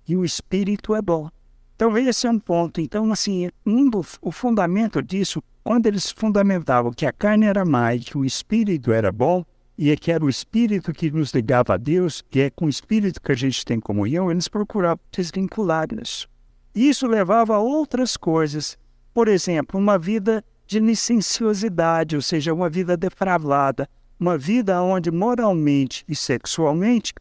e 0.06 0.14
o 0.14 0.26
espírito 0.26 0.95
é 0.95 1.00
bom. 1.00 1.30
Então, 1.76 1.97
esse 1.97 2.26
é 2.26 2.30
um 2.30 2.38
ponto. 2.38 2.80
Então, 2.80 3.12
assim, 3.12 3.50
um 3.64 3.88
do, 3.88 4.04
o 4.23 4.33
fundamento 4.33 5.02
disso 5.02 5.42
quando 5.62 5.87
eles 5.87 6.11
fundamentavam 6.11 6.92
que 6.92 7.04
a 7.04 7.12
carne 7.12 7.45
era 7.45 7.64
má 7.64 7.95
e 7.95 8.00
que 8.00 8.16
o 8.16 8.25
espírito 8.25 8.92
era 8.92 9.12
bom, 9.12 9.45
e 9.76 9.90
é 9.90 9.97
que 9.97 10.11
era 10.11 10.25
o 10.25 10.28
espírito 10.28 10.92
que 10.92 11.11
nos 11.11 11.33
ligava 11.33 11.75
a 11.75 11.76
Deus, 11.76 12.23
que 12.30 12.40
é 12.40 12.50
com 12.50 12.66
o 12.66 12.68
espírito 12.68 13.21
que 13.21 13.33
a 13.33 13.35
gente 13.35 13.64
tem 13.64 13.78
comunhão, 13.78 14.30
eles 14.30 14.49
procuravam 14.49 15.00
desvincular 15.11 15.88
isso. 16.00 16.28
Isso 16.73 17.06
levava 17.06 17.56
a 17.56 17.59
outras 17.59 18.16
coisas, 18.16 18.78
por 19.12 19.28
exemplo, 19.28 19.78
uma 19.78 19.99
vida 19.99 20.42
de 20.66 20.78
licenciosidade, 20.78 22.16
ou 22.16 22.23
seja, 22.23 22.54
uma 22.54 22.71
vida 22.71 22.97
depravada, 22.97 23.88
uma 24.18 24.38
vida 24.38 24.80
onde 24.80 25.11
moralmente 25.11 26.04
e 26.09 26.14
sexualmente 26.14 27.12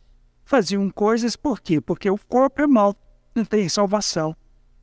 faziam 0.46 0.90
coisas 0.92 1.36
por 1.36 1.60
quê? 1.60 1.82
Porque 1.82 2.10
o 2.10 2.18
corpo 2.30 2.62
é 2.62 2.68
mau, 2.68 2.96
não 3.34 3.44
tem 3.44 3.68
salvação. 3.68 4.36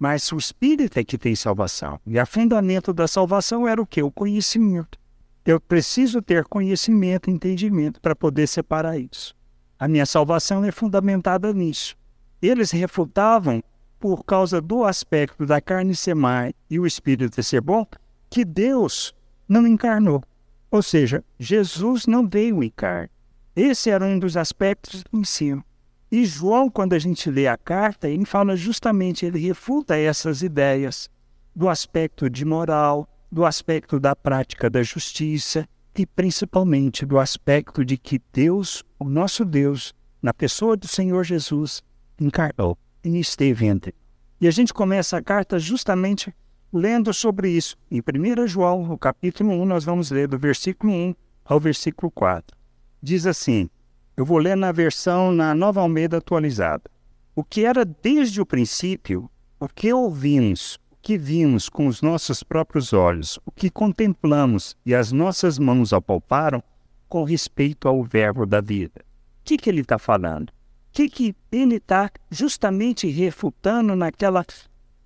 Mas 0.03 0.33
o 0.33 0.37
espírito 0.37 0.99
é 0.99 1.05
que 1.05 1.17
tem 1.17 1.37
salvação. 1.37 2.01
E 2.05 2.19
o 2.19 2.27
fundamento 2.27 2.93
da 2.93 3.07
salvação 3.07 3.69
era 3.69 3.81
o 3.81 3.87
quê? 3.87 4.03
O 4.03 4.11
conhecimento. 4.11 4.99
Eu 5.47 5.61
preciso 5.61 6.21
ter 6.21 6.43
conhecimento, 6.43 7.31
entendimento 7.31 8.01
para 8.01 8.17
poder 8.17 8.49
separar 8.49 8.99
isso. 8.99 9.33
A 9.79 9.87
minha 9.87 10.05
salvação 10.05 10.65
é 10.65 10.73
fundamentada 10.73 11.53
nisso. 11.53 11.97
Eles 12.43 12.73
refutavam, 12.73 13.63
por 14.01 14.25
causa 14.25 14.61
do 14.61 14.83
aspecto 14.83 15.47
da 15.47 15.61
carne 15.61 15.95
ser 15.95 16.17
má 16.17 16.51
e 16.69 16.81
o 16.81 16.85
espírito 16.85 17.41
ser 17.41 17.61
bom, 17.61 17.87
que 18.29 18.45
Deus 18.45 19.15
não 19.49 19.65
encarnou. 19.69 20.21
Ou 20.69 20.83
seja, 20.83 21.23
Jesus 21.39 22.09
não 22.09 22.29
veio 22.29 22.61
em 22.65 22.71
carne. 22.71 23.09
Esse 23.55 23.89
era 23.89 24.05
um 24.05 24.19
dos 24.19 24.37
aspectos 24.37 25.05
do 25.05 25.21
ensino. 25.21 25.65
E 26.13 26.27
João, 26.27 26.69
quando 26.69 26.93
a 26.93 26.99
gente 26.99 27.31
lê 27.31 27.49
a 27.49 27.57
carta, 27.57 28.07
ele 28.07 28.27
fala 28.27 28.55
justamente, 28.55 29.25
ele 29.25 29.39
refuta 29.39 29.97
essas 29.97 30.43
ideias 30.43 31.09
do 31.57 31.71
aspecto 31.71 32.29
de 32.29 32.45
moral, 32.45 33.09
do 33.31 33.47
aspecto 33.47 33.99
da 33.99 34.15
prática 34.15 34.69
da 34.69 34.83
justiça 34.83 35.67
e 35.97 36.05
principalmente 36.05 37.07
do 37.07 37.19
aspecto 37.19 37.83
de 37.83 37.97
que 37.97 38.21
Deus, 38.31 38.85
o 38.99 39.09
nosso 39.09 39.43
Deus, 39.43 39.95
na 40.21 40.35
pessoa 40.35 40.77
do 40.77 40.87
Senhor 40.87 41.25
Jesus, 41.25 41.83
encarnou 42.21 42.77
e 43.03 43.19
esteve 43.19 43.65
entre. 43.65 43.95
E 44.39 44.47
a 44.47 44.51
gente 44.51 44.75
começa 44.75 45.17
a 45.17 45.23
carta 45.23 45.59
justamente 45.59 46.31
lendo 46.71 47.15
sobre 47.15 47.49
isso. 47.49 47.75
Em 47.91 48.01
1 48.01 48.47
João, 48.49 48.87
no 48.87 48.99
capítulo 48.99 49.51
1, 49.51 49.65
nós 49.65 49.85
vamos 49.85 50.11
ler 50.11 50.29
do 50.29 50.39
versículo 50.39 50.93
1 50.93 51.15
ao 51.43 51.59
versículo 51.59 52.11
4. 52.11 52.55
Diz 53.03 53.27
assim: 53.27 53.71
eu 54.17 54.25
vou 54.25 54.39
ler 54.39 54.57
na 54.57 54.73
versão 54.73 55.33
na 55.33 55.55
Nova 55.55 55.81
Almeida 55.81 56.19
atualizada. 56.19 56.91
O 57.35 57.43
que 57.43 57.65
era 57.65 57.85
desde 57.85 58.41
o 58.41 58.47
princípio, 58.47 59.31
o 59.59 59.67
que 59.67 59.93
ouvimos, 59.93 60.79
o 60.91 60.97
que 61.01 61.17
vimos 61.17 61.69
com 61.69 61.87
os 61.87 62.03
nossos 62.03 62.43
próprios 62.43 62.93
olhos, 62.93 63.39
o 63.47 63.51
que 63.51 63.71
contemplamos 63.71 64.77
e 64.85 64.95
as 64.95 65.13
nossas 65.13 65.59
mãos 65.59 65.93
apalparam 65.93 66.63
com 67.09 67.25
respeito 67.25 67.89
ao 67.89 68.03
verbo 68.03 68.45
da 68.45 68.61
vida. 68.61 69.01
O 69.41 69.45
que, 69.45 69.57
que 69.57 69.71
ele 69.71 69.81
está 69.81 69.99
falando? 69.99 70.51
O 70.51 70.53
que, 70.93 71.09
que 71.09 71.35
ele 71.51 71.77
está 71.77 72.11
justamente 72.31 73.09
refutando 73.09 73.97
naquela 73.97 74.45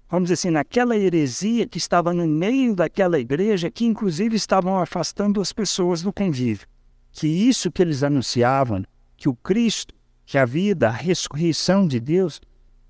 vamos 0.09 0.29
dizer 0.29 0.35
assim, 0.35 0.51
naquela 0.51 0.97
heresia 0.97 1.67
que 1.67 1.79
estava 1.79 2.13
no 2.13 2.27
meio 2.27 2.75
daquela 2.75 3.19
igreja, 3.19 3.71
que 3.71 3.85
inclusive 3.85 4.37
estavam 4.37 4.79
afastando 4.79 5.41
as 5.41 5.53
pessoas 5.53 6.03
do 6.03 6.13
convívio. 6.13 6.67
Que 7.13 7.27
isso 7.27 7.73
que 7.73 7.83
eles 7.83 8.03
anunciavam, 8.03 8.85
que 9.17 9.29
o 9.29 9.35
Cristo, 9.35 9.95
que 10.25 10.39
a 10.39 10.45
vida, 10.45 10.89
a 10.89 10.93
ressurreição 10.93 11.87
de 11.87 12.01
Deus, 12.01 12.41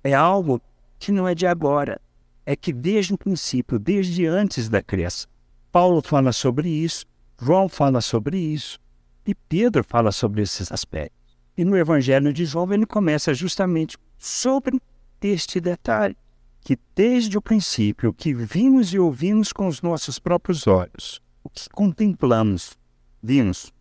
é 0.03 0.13
algo 0.13 0.61
que 0.99 1.11
não 1.11 1.27
é 1.27 1.35
de 1.35 1.45
agora, 1.45 2.01
é 2.45 2.55
que 2.55 2.73
desde 2.73 3.13
o 3.13 3.17
princípio, 3.17 3.77
desde 3.77 4.25
antes 4.25 4.69
da 4.69 4.81
criação. 4.81 5.29
Paulo 5.71 6.01
fala 6.01 6.31
sobre 6.31 6.69
isso, 6.69 7.05
João 7.39 7.69
fala 7.69 8.01
sobre 8.01 8.37
isso, 8.37 8.79
e 9.25 9.35
Pedro 9.35 9.83
fala 9.83 10.11
sobre 10.11 10.41
esses 10.41 10.71
aspectos. 10.71 11.37
E 11.57 11.65
no 11.65 11.77
Evangelho 11.77 12.31
de 12.31 12.45
João 12.45 12.71
ele 12.73 12.85
começa 12.85 13.33
justamente 13.33 13.97
sobre 14.17 14.79
este 15.21 15.59
detalhe 15.59 16.15
que 16.61 16.77
desde 16.95 17.37
o 17.37 17.41
princípio, 17.41 18.09
o 18.09 18.13
que 18.13 18.33
vimos 18.33 18.93
e 18.93 18.99
ouvimos 18.99 19.53
com 19.53 19.67
os 19.67 19.81
nossos 19.81 20.19
próprios 20.19 20.67
olhos, 20.67 21.21
o 21.43 21.49
que 21.49 21.69
contemplamos, 21.69 22.77
vimos, 23.23 23.71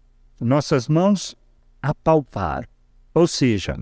nossas 0.41 0.87
mãos 0.87 1.35
apalpar. 1.90 2.69
Ou 3.14 3.26
seja, 3.26 3.76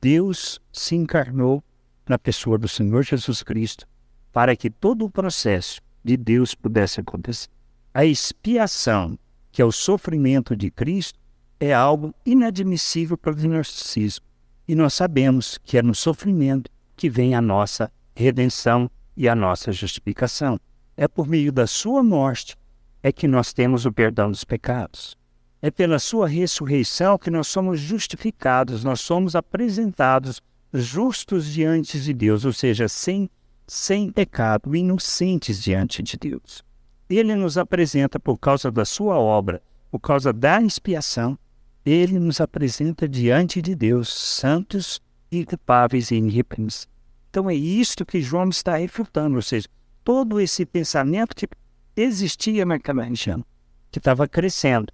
Deus 0.00 0.60
se 0.72 0.94
encarnou 0.94 1.62
na 2.08 2.18
pessoa 2.18 2.56
do 2.56 2.68
Senhor 2.68 3.02
Jesus 3.02 3.42
Cristo 3.42 3.86
para 4.32 4.54
que 4.56 4.70
todo 4.70 5.04
o 5.04 5.10
processo 5.10 5.80
de 6.04 6.16
Deus 6.16 6.54
pudesse 6.54 7.00
acontecer. 7.00 7.48
A 7.92 8.04
expiação, 8.04 9.18
que 9.50 9.60
é 9.60 9.64
o 9.64 9.72
sofrimento 9.72 10.54
de 10.56 10.70
Cristo, 10.70 11.18
é 11.58 11.74
algo 11.74 12.14
inadmissível 12.24 13.18
para 13.18 13.32
o 13.32 13.48
narcisismo. 13.48 14.24
E 14.66 14.74
nós 14.74 14.94
sabemos 14.94 15.58
que 15.58 15.76
é 15.76 15.82
no 15.82 15.94
sofrimento 15.94 16.70
que 16.96 17.10
vem 17.10 17.34
a 17.34 17.40
nossa 17.40 17.92
redenção 18.14 18.90
e 19.16 19.28
a 19.28 19.34
nossa 19.34 19.72
justificação. 19.72 20.58
É 20.96 21.08
por 21.08 21.26
meio 21.26 21.50
da 21.50 21.66
sua 21.66 22.02
morte 22.02 22.56
é 23.02 23.10
que 23.10 23.26
nós 23.26 23.52
temos 23.52 23.84
o 23.84 23.92
perdão 23.92 24.30
dos 24.30 24.44
pecados. 24.44 25.18
É 25.62 25.70
pela 25.70 25.98
sua 25.98 26.26
ressurreição 26.26 27.18
que 27.18 27.30
nós 27.30 27.46
somos 27.48 27.78
justificados, 27.80 28.82
nós 28.82 29.00
somos 29.00 29.36
apresentados 29.36 30.40
justos 30.72 31.46
diante 31.46 32.00
de 32.00 32.14
Deus, 32.14 32.44
ou 32.44 32.52
seja, 32.52 32.88
sem, 32.88 33.28
sem 33.66 34.10
pecado, 34.10 34.74
inocentes 34.74 35.62
diante 35.62 36.02
de 36.02 36.16
Deus. 36.16 36.64
Ele 37.08 37.34
nos 37.34 37.58
apresenta 37.58 38.18
por 38.18 38.38
causa 38.38 38.70
da 38.70 38.84
sua 38.84 39.18
obra, 39.18 39.62
por 39.90 39.98
causa 39.98 40.32
da 40.32 40.62
expiação, 40.62 41.38
ele 41.84 42.18
nos 42.18 42.40
apresenta 42.40 43.08
diante 43.08 43.60
de 43.60 43.74
Deus, 43.74 44.08
santos, 44.08 45.00
inculpáveis 45.32 46.10
e 46.10 46.16
irrepreensíveis. 46.16 46.88
Então 47.30 47.48
é 47.48 47.54
isto 47.54 48.04
que 48.04 48.20
João 48.20 48.48
está 48.48 48.76
refutando, 48.76 49.36
ou 49.36 49.42
seja, 49.42 49.68
todo 50.04 50.40
esse 50.40 50.66
pensamento 50.66 51.34
que 51.34 51.48
existia 51.96 52.64
região, 52.66 53.44
que 53.90 53.98
estava 53.98 54.26
crescendo. 54.26 54.92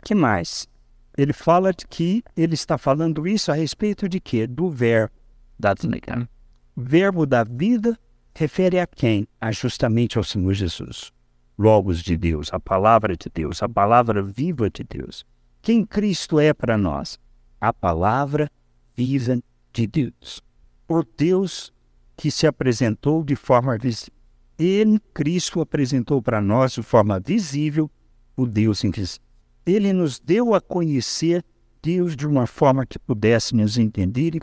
Que 0.00 0.14
mais? 0.14 0.68
Ele 1.16 1.32
fala 1.32 1.72
de 1.72 1.86
que 1.86 2.22
ele 2.36 2.54
está 2.54 2.78
falando 2.78 3.26
isso 3.26 3.50
a 3.50 3.54
respeito 3.54 4.08
de 4.08 4.20
quê? 4.20 4.46
Do 4.46 4.70
verbo 4.70 5.12
da 5.58 5.74
vida. 5.74 6.28
O 6.76 6.82
verbo 6.82 7.26
da 7.26 7.44
vida 7.44 7.98
refere 8.34 8.78
a 8.78 8.86
quem? 8.86 9.26
A 9.40 9.52
justamente 9.52 10.16
ao 10.16 10.24
Senhor 10.24 10.54
Jesus. 10.54 11.12
Logos 11.58 12.02
de 12.02 12.16
Deus, 12.16 12.48
a 12.52 12.58
palavra 12.58 13.16
de 13.16 13.28
Deus, 13.32 13.62
a 13.62 13.68
palavra 13.68 14.22
viva 14.22 14.70
de 14.70 14.82
Deus. 14.82 15.26
Quem 15.60 15.84
Cristo 15.84 16.40
é 16.40 16.54
para 16.54 16.78
nós? 16.78 17.18
A 17.60 17.72
palavra 17.72 18.50
viva 18.96 19.38
de 19.72 19.86
Deus 19.86 20.42
por 20.90 21.06
Deus 21.16 21.72
que 22.16 22.32
se 22.32 22.48
apresentou 22.48 23.22
de 23.22 23.36
forma 23.36 23.78
visível. 23.78 24.12
Ele, 24.58 24.98
Cristo, 25.14 25.60
apresentou 25.60 26.20
para 26.20 26.40
nós 26.40 26.72
de 26.72 26.82
forma 26.82 27.20
visível 27.20 27.88
o 28.36 28.44
Deus 28.44 28.82
invisível. 28.82 29.22
Ele 29.66 29.92
nos 29.92 30.18
deu 30.18 30.54
a 30.54 30.60
conhecer 30.60 31.44
Deus 31.82 32.14
de 32.14 32.26
uma 32.26 32.46
forma 32.46 32.84
que 32.84 32.98
pudéssemos 32.98 33.78
entender 33.78 34.34
e 34.34 34.40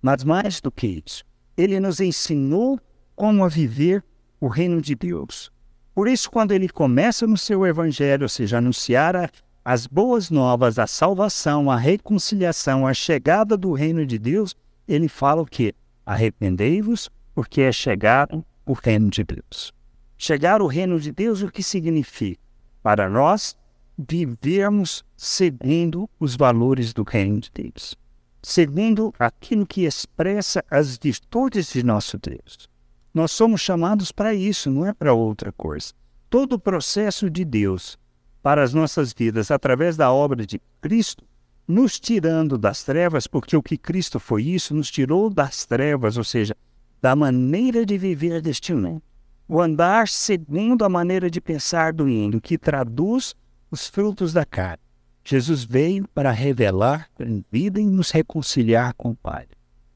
mas 0.00 0.24
mais 0.24 0.60
do 0.60 0.70
que 0.70 1.02
isso, 1.04 1.24
ele 1.56 1.78
nos 1.78 2.00
ensinou 2.00 2.80
como 3.14 3.44
a 3.44 3.48
viver 3.48 4.02
o 4.40 4.48
reino 4.48 4.80
de 4.80 4.94
Deus. 4.94 5.52
Por 5.94 6.08
isso, 6.08 6.30
quando 6.30 6.52
ele 6.52 6.68
começa 6.68 7.26
no 7.26 7.36
seu 7.36 7.64
evangelho, 7.66 8.24
ou 8.24 8.28
seja, 8.28 8.58
anunciar 8.58 9.30
as 9.64 9.86
boas 9.86 10.30
novas, 10.30 10.78
a 10.78 10.86
salvação, 10.86 11.70
a 11.70 11.76
reconciliação, 11.76 12.86
a 12.86 12.94
chegada 12.94 13.56
do 13.56 13.72
reino 13.72 14.04
de 14.04 14.18
Deus, 14.18 14.56
ele 14.88 15.08
fala 15.08 15.42
o 15.42 15.46
quê? 15.46 15.74
Arrependei-vos, 16.04 17.08
porque 17.34 17.60
é 17.60 17.70
chegado 17.70 18.44
o 18.66 18.72
reino 18.72 19.10
de 19.10 19.22
Deus. 19.22 19.72
Chegar 20.18 20.62
o 20.62 20.66
reino 20.66 20.98
de 20.98 21.12
Deus, 21.12 21.42
o 21.42 21.50
que 21.50 21.62
significa? 21.62 22.40
Para 22.82 23.08
nós, 23.08 23.56
vivermos 23.98 25.04
seguindo 25.16 26.08
os 26.18 26.36
valores 26.36 26.92
do 26.92 27.02
reino 27.02 27.40
de 27.40 27.50
Deus, 27.52 27.96
seguindo 28.42 29.12
aquilo 29.18 29.66
que 29.66 29.84
expressa 29.84 30.64
as 30.70 30.96
virtudes 30.96 31.72
de 31.72 31.82
nosso 31.82 32.18
Deus. 32.18 32.68
Nós 33.12 33.30
somos 33.32 33.60
chamados 33.60 34.10
para 34.10 34.34
isso, 34.34 34.70
não 34.70 34.86
é 34.86 34.92
para 34.92 35.12
outra 35.12 35.52
coisa. 35.52 35.92
Todo 36.30 36.54
o 36.54 36.58
processo 36.58 37.28
de 37.28 37.44
Deus 37.44 37.98
para 38.42 38.62
as 38.62 38.72
nossas 38.72 39.12
vidas 39.12 39.50
através 39.50 39.96
da 39.96 40.10
obra 40.10 40.46
de 40.46 40.60
Cristo 40.80 41.24
nos 41.66 42.00
tirando 42.00 42.58
das 42.58 42.82
trevas, 42.82 43.26
porque 43.26 43.56
o 43.56 43.62
que 43.62 43.76
Cristo 43.76 44.18
foi 44.18 44.42
isso, 44.42 44.74
nos 44.74 44.90
tirou 44.90 45.30
das 45.30 45.64
trevas, 45.64 46.16
ou 46.16 46.24
seja, 46.24 46.56
da 47.00 47.14
maneira 47.14 47.86
de 47.86 47.96
viver 47.96 48.42
deste 48.42 48.74
mundo. 48.74 49.02
O 49.48 49.60
andar 49.60 50.08
segundo 50.08 50.84
a 50.84 50.88
maneira 50.88 51.30
de 51.30 51.40
pensar 51.40 51.92
do 51.92 52.08
índio, 52.08 52.40
que 52.40 52.58
traduz 52.58 53.34
os 53.72 53.88
frutos 53.88 54.34
da 54.34 54.44
carne. 54.44 54.82
Jesus 55.24 55.64
veio 55.64 56.06
para 56.08 56.30
revelar 56.30 57.08
a 57.18 57.24
vida 57.50 57.80
e 57.80 57.86
nos 57.86 58.10
reconciliar 58.10 58.92
com 58.94 59.12
o 59.12 59.16
Pai. 59.16 59.46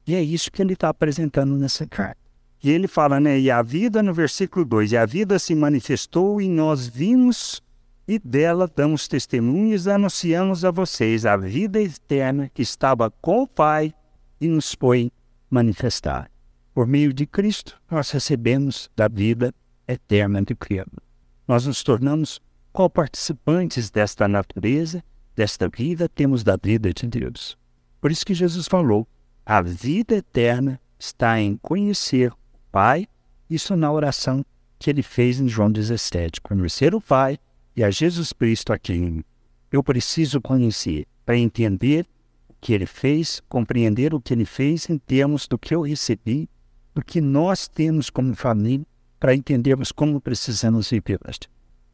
E 0.07 0.15
é 0.15 0.23
isso 0.23 0.51
que 0.51 0.63
ele 0.63 0.73
está 0.73 0.89
apresentando 0.89 1.57
nessa 1.59 1.87
carta. 1.87 2.21
E 2.63 2.71
ele 2.71 2.89
fala, 2.89 3.21
né? 3.21 3.39
E 3.39 3.51
a 3.51 3.61
vida, 3.61 4.03
no 4.03 4.15
versículo 4.15 4.65
2, 4.65 4.93
e 4.93 4.97
a 4.97 5.05
vida 5.05 5.39
se 5.39 5.55
manifestou 5.55 6.41
e 6.41 6.49
nós 6.49 6.87
vimos 6.87 7.63
e 8.09 8.19
dela 8.19 8.71
damos 8.75 9.09
testemunhos 9.09 9.87
e 9.87 9.91
anunciamos 9.91 10.65
a 10.65 10.71
vocês 10.71 11.27
a 11.27 11.37
vida 11.37 11.81
eterna 11.81 12.49
que 12.55 12.63
estava 12.63 13.11
com 13.11 13.43
o 13.43 13.49
Pai 13.49 13.93
e 14.41 14.49
nos 14.49 14.73
foi 14.73 15.11
manifestar. 15.51 16.31
Por 16.73 16.87
meio 16.87 17.13
de 17.13 17.27
Cristo, 17.27 17.81
nós 17.91 18.11
recebemos 18.11 18.89
da 18.97 19.09
vida 19.09 19.53
eterna 19.89 20.41
de 20.41 20.55
Cristo. 20.55 21.03
Nós 21.49 21.67
nos 21.67 21.83
tornamos 21.83 22.41
co-participantes 22.77 23.89
desta 23.89 24.29
natureza, 24.29 25.03
desta 25.35 25.67
vida, 25.67 26.11
temos 26.11 26.45
da 26.45 26.59
vida 26.63 26.93
de 26.93 27.07
Deus. 27.07 27.57
Por 28.03 28.13
isso 28.13 28.27
que 28.27 28.35
Jesus 28.35 28.67
falou: 28.69 29.09
a 29.47 29.63
vida 29.63 30.17
eterna 30.17 30.79
está 30.99 31.41
em 31.41 31.57
conhecer 31.57 32.31
o 32.33 32.37
Pai, 32.71 33.09
isso 33.49 33.75
na 33.77 33.91
oração 33.91 34.45
que 34.79 34.91
ele 34.91 35.03
fez 35.03 35.41
em 35.41 35.49
João 35.49 35.73
17, 35.73 36.43
conhecer 36.43 36.95
o 36.95 37.01
Pai 37.01 37.39
e 37.75 37.83
a 37.83 37.91
Jesus 37.91 38.31
Cristo 38.35 38.75
a 38.75 38.79
quem 38.79 39.25
eu 39.73 39.83
preciso 39.83 40.39
conhecer 40.39 41.07
para 41.25 41.39
entender 41.39 42.07
o 42.47 42.55
que 42.61 42.75
ele 42.75 42.85
fez, 42.85 43.43
compreender 43.49 44.13
o 44.13 44.21
que 44.21 44.35
ele 44.35 44.45
fez 44.45 44.91
em 44.91 44.99
termos 44.99 45.49
do 45.49 45.59
que 45.59 45.75
eu 45.75 45.81
recebi, 45.81 46.47
do 46.95 47.03
que 47.03 47.23
nós 47.23 47.69
temos 47.69 48.11
como 48.11 48.35
família, 48.35 48.87
para 49.19 49.35
entendermos 49.35 49.91
como 49.91 50.21
precisamos 50.21 50.91
viver. 50.91 51.19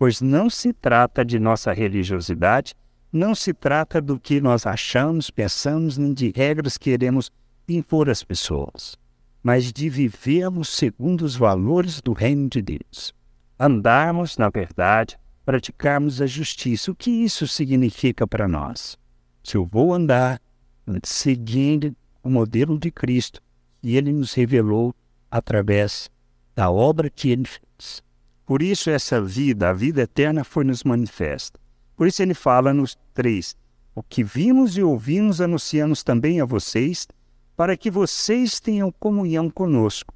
Pois 0.02 0.20
não 0.20 0.50
se 0.50 0.72
trata 0.72 1.24
de 1.24 1.38
nossa 1.38 1.72
religiosidade, 1.72 2.74
não 3.12 3.36
se 3.36 3.54
trata 3.54 4.00
do 4.00 4.18
que 4.18 4.40
nós 4.40 4.66
achamos, 4.66 5.30
pensamos, 5.30 5.96
nem 5.96 6.12
de 6.12 6.32
regras 6.34 6.76
que 6.76 6.90
queremos 6.90 7.30
impor 7.68 8.10
às 8.10 8.24
pessoas, 8.24 8.98
mas 9.44 9.72
de 9.72 9.88
vivermos 9.88 10.70
segundo 10.70 11.22
os 11.22 11.36
valores 11.36 12.00
do 12.00 12.12
reino 12.12 12.48
de 12.48 12.60
Deus. 12.60 13.14
Andarmos 13.56 14.36
na 14.36 14.50
verdade, 14.50 15.16
praticarmos 15.44 16.20
a 16.20 16.26
justiça. 16.26 16.90
O 16.90 16.96
que 16.96 17.08
isso 17.08 17.46
significa 17.46 18.26
para 18.26 18.48
nós? 18.48 18.98
Se 19.44 19.56
eu 19.56 19.64
vou 19.64 19.94
andar 19.94 20.42
seguindo 21.04 21.94
o 22.24 22.28
modelo 22.28 22.76
de 22.76 22.90
Cristo 22.90 23.40
e 23.80 23.96
ele 23.96 24.12
nos 24.12 24.34
revelou 24.34 24.92
através 25.30 26.10
da 26.56 26.68
obra 26.72 27.08
que 27.08 27.30
ele 27.30 27.44
fez. 27.44 28.02
Por 28.52 28.60
isso 28.60 28.90
essa 28.90 29.18
vida, 29.18 29.70
a 29.70 29.72
vida 29.72 30.02
eterna, 30.02 30.44
foi 30.44 30.62
nos 30.62 30.84
manifesta. 30.84 31.58
Por 31.96 32.06
isso 32.06 32.20
ele 32.20 32.34
fala 32.34 32.74
nos 32.74 32.98
três: 33.14 33.56
o 33.94 34.02
que 34.02 34.22
vimos 34.22 34.76
e 34.76 34.82
ouvimos 34.82 35.40
anunciamos 35.40 36.02
também 36.02 36.38
a 36.38 36.44
vocês, 36.44 37.08
para 37.56 37.78
que 37.78 37.90
vocês 37.90 38.60
tenham 38.60 38.92
comunhão 38.92 39.48
conosco. 39.48 40.12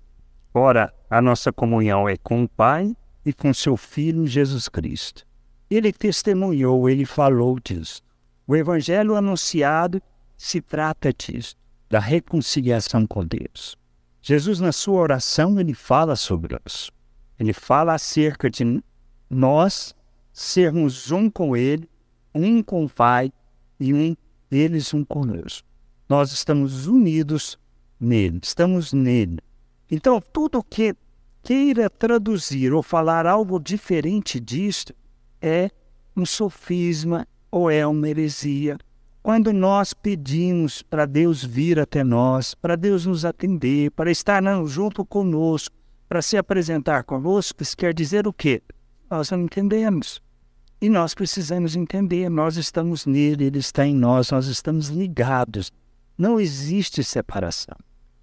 Ora, 0.52 0.92
a 1.08 1.22
nossa 1.22 1.50
comunhão 1.50 2.06
é 2.06 2.18
com 2.18 2.44
o 2.44 2.48
Pai 2.48 2.94
e 3.24 3.32
com 3.32 3.54
seu 3.54 3.74
Filho 3.74 4.26
Jesus 4.26 4.68
Cristo. 4.68 5.26
Ele 5.70 5.90
testemunhou, 5.90 6.90
ele 6.90 7.06
falou 7.06 7.58
disso. 7.58 8.02
O 8.46 8.54
Evangelho 8.54 9.16
anunciado 9.16 9.98
se 10.36 10.60
trata 10.60 11.10
disso, 11.10 11.56
da 11.88 12.00
reconciliação 12.00 13.06
com 13.06 13.24
Deus. 13.24 13.78
Jesus, 14.20 14.60
na 14.60 14.72
sua 14.72 15.00
oração, 15.00 15.58
ele 15.58 15.72
fala 15.72 16.14
sobre 16.16 16.54
isso. 16.66 16.94
Ele 17.38 17.52
fala 17.52 17.94
acerca 17.94 18.50
de 18.50 18.82
nós 19.28 19.94
sermos 20.32 21.10
um 21.10 21.30
com 21.30 21.56
Ele, 21.56 21.88
um 22.34 22.62
com 22.62 22.84
o 22.84 22.90
Pai 22.90 23.32
e 23.78 23.92
um 23.92 24.16
deles 24.50 24.92
um 24.94 25.04
conosco. 25.04 25.66
Nós 26.08 26.32
estamos 26.32 26.86
unidos 26.86 27.58
nele, 27.98 28.40
estamos 28.42 28.92
nele. 28.92 29.38
Então, 29.90 30.22
tudo 30.32 30.62
que 30.62 30.94
queira 31.42 31.88
traduzir 31.88 32.72
ou 32.72 32.82
falar 32.82 33.26
algo 33.26 33.58
diferente 33.58 34.40
disto 34.40 34.94
é 35.40 35.70
um 36.16 36.24
sofisma 36.24 37.26
ou 37.50 37.70
é 37.70 37.86
uma 37.86 38.08
heresia. 38.08 38.78
Quando 39.22 39.52
nós 39.52 39.92
pedimos 39.92 40.82
para 40.82 41.04
Deus 41.04 41.44
vir 41.44 41.80
até 41.80 42.04
nós, 42.04 42.54
para 42.54 42.76
Deus 42.76 43.06
nos 43.06 43.24
atender, 43.24 43.90
para 43.90 44.10
estar 44.10 44.42
junto 44.66 45.04
conosco, 45.04 45.74
para 46.08 46.22
se 46.22 46.36
apresentar 46.36 47.04
conosco, 47.04 47.62
isso 47.62 47.76
quer 47.76 47.92
dizer 47.92 48.26
o 48.26 48.32
quê? 48.32 48.62
Nós 49.10 49.30
não 49.30 49.42
entendemos. 49.42 50.22
E 50.80 50.88
nós 50.88 51.14
precisamos 51.14 51.74
entender, 51.74 52.28
nós 52.28 52.56
estamos 52.56 53.06
nele, 53.06 53.44
ele 53.44 53.58
está 53.58 53.86
em 53.86 53.94
nós, 53.94 54.30
nós 54.30 54.46
estamos 54.46 54.88
ligados. 54.88 55.72
Não 56.18 56.38
existe 56.38 57.02
separação. 57.02 57.76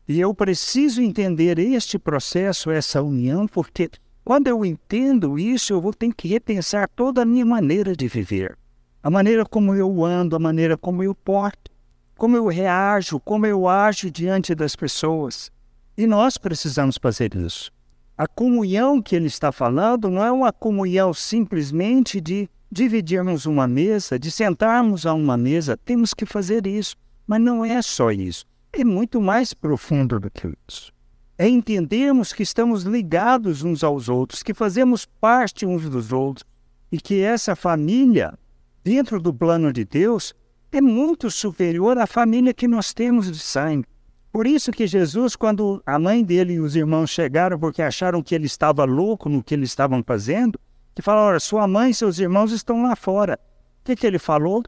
E 0.08 0.20
eu 0.20 0.34
preciso 0.34 1.02
entender 1.02 1.58
este 1.58 1.98
processo, 1.98 2.70
essa 2.70 3.02
união, 3.02 3.48
porque 3.48 3.90
quando 4.24 4.48
eu 4.48 4.64
entendo 4.64 5.40
isso, 5.40 5.74
eu 5.74 5.82
vou 5.82 5.94
ter 5.94 6.14
que 6.14 6.28
repensar 6.28 6.88
toda 6.96 7.24
a 7.24 7.26
minha 7.26 7.46
maneira 7.46 7.96
de 7.96 8.08
viver. 8.08 8.58
A 9.02 9.10
maneira 9.10 9.46
como 9.46 9.74
eu 9.74 10.06
ando, 10.06 10.36
a 10.36 10.40
maneira 10.40 10.78
como 10.78 11.04
eu 11.04 11.16
porto, 11.16 11.72
como 12.16 12.38
eu 12.38 12.48
reajo, 12.48 13.20
como 13.20 13.46
eu 13.46 13.68
ajo 13.68 14.12
diante 14.12 14.54
das 14.54 14.76
pessoas. 14.76 15.52
E 15.98 16.06
nós 16.06 16.38
precisamos 16.38 16.98
fazer 17.02 17.36
isso. 17.36 17.73
A 18.18 18.28
comunhão 18.28 19.02
que 19.02 19.16
ele 19.16 19.28
está 19.28 19.52
falando 19.52 20.10
não 20.10 20.24
é 20.24 20.32
uma 20.32 20.54
comunhão 20.54 21.14
simplesmente 21.14 22.22
de 22.22 22.50
dividirmos 22.72 23.46
uma 23.46 23.68
mesa, 23.68 24.20
de 24.20 24.30
sentarmos 24.32 25.06
a 25.06 25.14
uma 25.14 25.38
mesa. 25.38 25.78
Temos 25.78 26.14
que 26.14 26.26
fazer 26.26 26.68
isso. 26.68 26.96
Mas 27.26 27.42
não 27.42 27.64
é 27.64 27.82
só 27.82 28.12
isso 28.12 28.46
é 28.74 28.84
muito 28.84 29.22
mais 29.22 29.54
profundo 29.54 30.20
do 30.20 30.32
que 30.32 30.52
isso. 30.68 30.92
É 31.38 31.48
entendermos 31.48 32.34
que 32.34 32.42
estamos 32.42 32.84
ligados 32.84 33.64
uns 33.64 33.84
aos 33.84 34.10
outros, 34.10 34.42
que 34.42 34.54
fazemos 34.54 35.06
parte 35.06 35.66
uns 35.66 35.88
dos 35.88 36.12
outros 36.12 36.46
e 36.92 37.00
que 37.00 37.22
essa 37.22 37.56
família, 37.56 38.38
dentro 38.84 39.22
do 39.22 39.34
plano 39.34 39.72
de 39.72 39.86
Deus, 39.86 40.34
é 40.72 40.82
muito 40.82 41.30
superior 41.30 42.00
à 42.00 42.08
família 42.08 42.54
que 42.54 42.68
nós 42.68 42.94
temos 42.94 43.32
de 43.32 43.38
sangue. 43.38 43.88
Por 44.34 44.48
isso 44.48 44.72
que 44.72 44.88
Jesus, 44.88 45.36
quando 45.36 45.80
a 45.86 46.00
mãe 46.00 46.24
dele 46.24 46.54
e 46.54 46.60
os 46.60 46.76
irmãos 46.76 47.12
chegaram 47.12 47.60
porque 47.60 47.84
acharam 47.84 48.24
que 48.24 48.34
ele 48.34 48.48
estava 48.48 48.84
louco 48.84 49.30
no 49.30 49.44
que 49.44 49.54
eles 49.54 49.70
estavam 49.70 50.04
fazendo, 50.04 50.60
que 50.96 51.04
falaram, 51.04 51.28
olha, 51.28 51.40
sua 51.40 51.68
mãe 51.68 51.92
e 51.92 51.94
seus 51.94 52.18
irmãos 52.18 52.52
estão 52.52 52.82
lá 52.82 52.96
fora. 52.96 53.40
O 53.82 53.86
que, 53.86 53.96
que 53.96 54.08
ele 54.08 54.18
falou? 54.18 54.64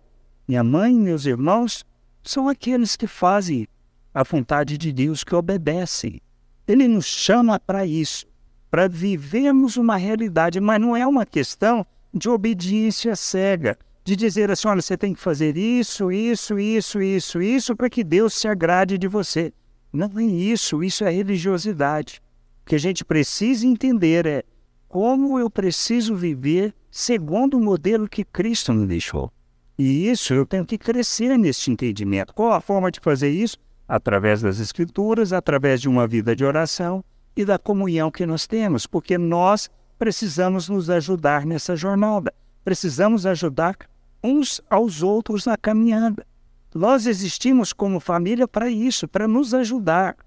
Minha 0.47 0.63
mãe 0.63 0.93
e 0.93 0.99
meus 0.99 1.25
irmãos 1.25 1.83
são 2.23 2.47
aqueles 2.47 2.95
que 2.95 3.07
fazem 3.07 3.67
a 4.13 4.21
vontade 4.21 4.77
de 4.77 4.93
Deus 4.93 5.23
que 5.23 5.33
obedece. 5.33 6.21
Ele 6.67 6.87
nos 6.87 7.05
chama 7.05 7.59
para 7.59 7.87
isso, 7.87 8.27
para 8.69 8.87
vivermos 8.87 9.77
uma 9.77 9.97
realidade, 9.97 10.61
mas 10.61 10.79
não 10.79 10.95
é 10.95 11.07
uma 11.07 11.25
questão 11.25 11.83
de 12.13 12.29
obediência 12.29 13.15
cega, 13.15 13.79
de 14.05 14.15
dizer 14.15 14.49
assim: 14.49 14.67
olha, 14.69 14.81
você 14.81 14.95
tem 14.95 15.13
que 15.13 15.19
fazer 15.19 15.57
isso, 15.57 16.09
isso, 16.11 16.57
isso, 16.57 17.01
isso, 17.01 17.41
isso, 17.41 17.75
para 17.75 17.89
que 17.89 18.03
Deus 18.03 18.33
se 18.33 18.47
agrade 18.47 18.97
de 18.97 19.07
você. 19.07 19.51
Não 19.91 20.09
é 20.17 20.23
isso, 20.23 20.81
isso 20.83 21.03
é 21.03 21.09
religiosidade. 21.09 22.21
O 22.63 22.69
que 22.69 22.75
a 22.75 22.79
gente 22.79 23.03
precisa 23.03 23.67
entender 23.67 24.25
é 24.25 24.43
como 24.87 25.37
eu 25.37 25.49
preciso 25.49 26.15
viver 26.15 26.73
segundo 26.89 27.57
o 27.57 27.61
modelo 27.61 28.07
que 28.07 28.23
Cristo 28.23 28.71
me 28.71 28.87
deixou. 28.87 29.29
E 29.77 30.09
isso 30.09 30.33
eu 30.33 30.45
tenho 30.45 30.65
que 30.65 30.77
crescer 30.77 31.37
nesse 31.37 31.69
entendimento. 31.69 32.33
Qual 32.33 32.53
a 32.53 32.61
forma 32.61 32.89
de 32.89 33.01
fazer 33.01 33.29
isso? 33.29 33.57
através 33.87 34.41
das 34.41 34.59
Escrituras, 34.59 35.31
através 35.31 35.81
de 35.81 35.87
uma 35.87 36.07
vida 36.07 36.35
de 36.35 36.43
oração 36.43 37.03
e 37.35 37.45
da 37.45 37.57
comunhão 37.57 38.09
que 38.09 38.25
nós 38.25 38.47
temos, 38.47 38.87
porque 38.87 39.17
nós 39.17 39.69
precisamos 39.97 40.67
nos 40.69 40.89
ajudar 40.89 41.45
nessa 41.45 41.75
jornada, 41.75 42.33
precisamos 42.63 43.25
ajudar 43.25 43.77
uns 44.25 44.61
aos 44.69 45.03
outros 45.03 45.45
na 45.45 45.55
caminhada. 45.55 46.25
Nós 46.73 47.05
existimos 47.05 47.71
como 47.71 47.99
família 47.99 48.47
para 48.47 48.69
isso, 48.69 49.07
para 49.07 49.27
nos 49.27 49.53
ajudar 49.53 50.17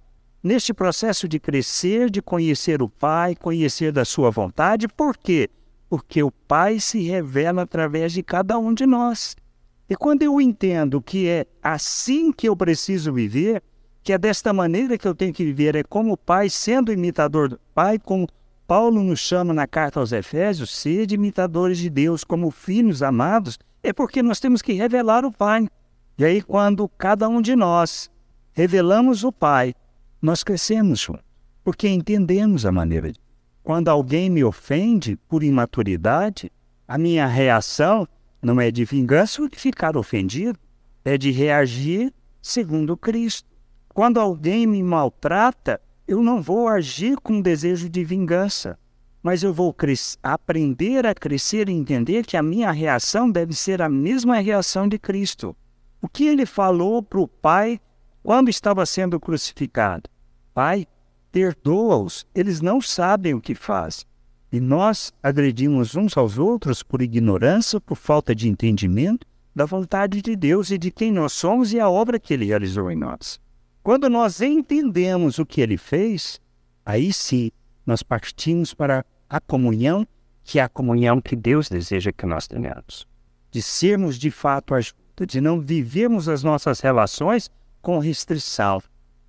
neste 0.43 0.73
processo 0.73 1.29
de 1.29 1.39
crescer, 1.39 2.09
de 2.09 2.23
conhecer 2.23 2.81
o 2.81 2.89
Pai, 2.89 3.35
conhecer 3.35 3.93
da 3.93 4.05
Sua 4.05 4.31
vontade. 4.31 4.89
Por 4.89 5.17
quê? 5.17 5.51
Porque 5.91 6.23
o 6.23 6.31
Pai 6.31 6.81
se 6.81 7.03
revela 7.03 7.63
através 7.63 8.13
de 8.13 8.23
cada 8.23 8.59
um 8.59 8.73
de 8.73 8.87
nós. 8.87 9.37
E 9.91 9.97
quando 9.97 10.23
eu 10.23 10.41
entendo 10.41 11.03
que 11.03 11.29
é 11.29 11.47
assim 11.63 12.31
que 12.31 12.49
eu 12.49 12.57
preciso 12.57 13.13
viver, 13.13 13.63
que 14.03 14.13
é 14.13 14.19
desta 14.19 14.53
maneira 14.53 14.97
que 14.97 15.09
eu 15.09 15.15
tenho 15.15 15.33
que 15.33 15.45
viver, 15.45 15.75
é 15.75 15.83
como 15.83 16.13
o 16.13 16.17
Pai, 16.17 16.49
sendo 16.49 16.93
imitador 16.93 17.49
do 17.49 17.61
Pai, 17.75 17.99
como 17.99 18.27
Paulo 18.67 19.03
nos 19.03 19.21
chama 19.21 19.55
na 19.55 19.67
carta 19.67 19.99
aos 19.99 20.13
Efésios, 20.13 20.75
sede 20.75 21.15
imitadores 21.15 21.79
de 21.79 21.89
Deus 21.89 22.23
como 22.23 22.51
filhos 22.51 23.03
amados, 23.03 23.59
é 23.89 23.93
porque 23.93 24.23
nós 24.23 24.41
temos 24.41 24.61
que 24.63 24.73
revelar 24.73 25.25
o 25.25 25.33
Pai. 25.33 25.69
E 26.17 26.25
aí, 26.25 26.43
quando 26.43 26.89
cada 26.89 27.29
um 27.29 27.41
de 27.41 27.57
nós 27.57 28.11
revelamos 28.53 29.25
o 29.25 29.33
Pai, 29.33 29.75
nós 30.21 30.43
crescemos 30.43 31.09
porque 31.65 31.89
entendemos 31.89 32.65
a 32.65 32.73
maneira 32.73 33.13
de. 33.13 33.21
Quando 33.63 33.89
alguém 33.89 34.31
me 34.31 34.43
ofende 34.43 35.17
por 35.29 35.43
imaturidade, 35.43 36.51
a 36.87 36.97
minha 36.97 37.27
reação 37.27 38.09
não 38.41 38.61
é 38.61 38.71
de 38.71 38.85
vingança 38.85 39.43
ou 39.43 39.49
de 39.49 39.59
ficar 39.59 39.97
ofendido, 39.97 40.59
é 41.05 41.19
de 41.19 41.31
reagir 41.31 42.13
segundo 42.41 42.97
Cristo. 42.97 43.49
Quando 43.89 44.19
alguém 44.19 44.67
me 44.67 44.83
maltrata, 44.83 45.81
eu 46.07 46.23
não 46.23 46.41
vou 46.41 46.69
agir 46.69 47.19
com 47.19 47.43
desejo 47.43 47.89
de 47.89 48.03
vingança, 48.05 48.79
mas 49.23 49.43
eu 49.43 49.53
vou 49.53 49.75
aprender 50.23 51.07
a 51.07 51.15
crescer 51.15 51.69
e 51.69 51.73
entender 51.73 52.25
que 52.25 52.37
a 52.37 52.43
minha 52.43 52.71
reação 52.71 53.31
deve 53.31 53.55
ser 53.55 53.83
a 53.83 53.89
mesma 53.89 54.39
reação 54.39 54.89
de 54.89 54.99
Cristo. 54.99 55.57
O 56.01 56.09
que 56.09 56.25
ele 56.25 56.47
falou 56.47 57.03
para 57.03 57.21
o 57.21 57.27
Pai 57.27 57.81
quando 58.23 58.49
estava 58.49 58.87
sendo 58.87 59.19
crucificado? 59.19 60.09
Pai, 60.55 60.87
perdoa-os, 61.33 62.27
eles 62.35 62.61
não 62.61 62.81
sabem 62.81 63.35
o 63.35 63.41
que 63.41 63.55
fazem. 63.55 64.07
E 64.51 64.61
nós 64.61 65.13
agredimos 65.23 65.95
uns 65.95 66.17
aos 66.17 66.39
outros 66.39 66.83
por 66.83 67.03
ignorância, 67.03 67.81
por 67.81 67.97
falta 67.97 68.35
de 68.35 68.49
entendimento 68.49 69.27
da 69.55 69.67
vontade 69.67 70.23
de 70.23 70.37
Deus 70.37 70.71
e 70.71 70.79
de 70.79 70.91
quem 70.91 71.13
nós 71.13 71.33
somos 71.33 71.73
e 71.73 71.81
a 71.81 71.91
obra 71.91 72.19
que 72.19 72.33
ele 72.33 72.47
realizou 72.47 72.91
em 72.91 72.97
nós. 72.97 73.41
Quando 73.83 74.09
nós 74.09 74.41
entendemos 74.41 75.39
o 75.39 75.45
que 75.45 75.61
ele 75.61 75.77
fez, 75.77 76.41
aí 76.87 77.13
sim 77.13 77.51
nós 77.89 78.03
partimos 78.03 78.75
para 78.75 79.03
a 79.31 79.41
comunhão, 79.41 80.07
que 80.45 80.59
é 80.59 80.63
a 80.63 80.69
comunhão 80.69 81.23
que 81.23 81.35
Deus 81.35 81.71
deseja 81.71 82.13
que 82.13 82.27
nós 82.27 82.47
tenhamos. 82.47 83.09
De 83.51 83.63
sermos 83.63 84.19
de 84.19 84.31
fato 84.31 84.75
ajuda, 84.75 85.27
de 85.27 85.41
não 85.41 85.59
vivermos 85.59 86.29
as 86.29 86.43
nossas 86.43 86.81
relações 86.81 87.51
com 87.81 87.99
restrição. 87.99 88.83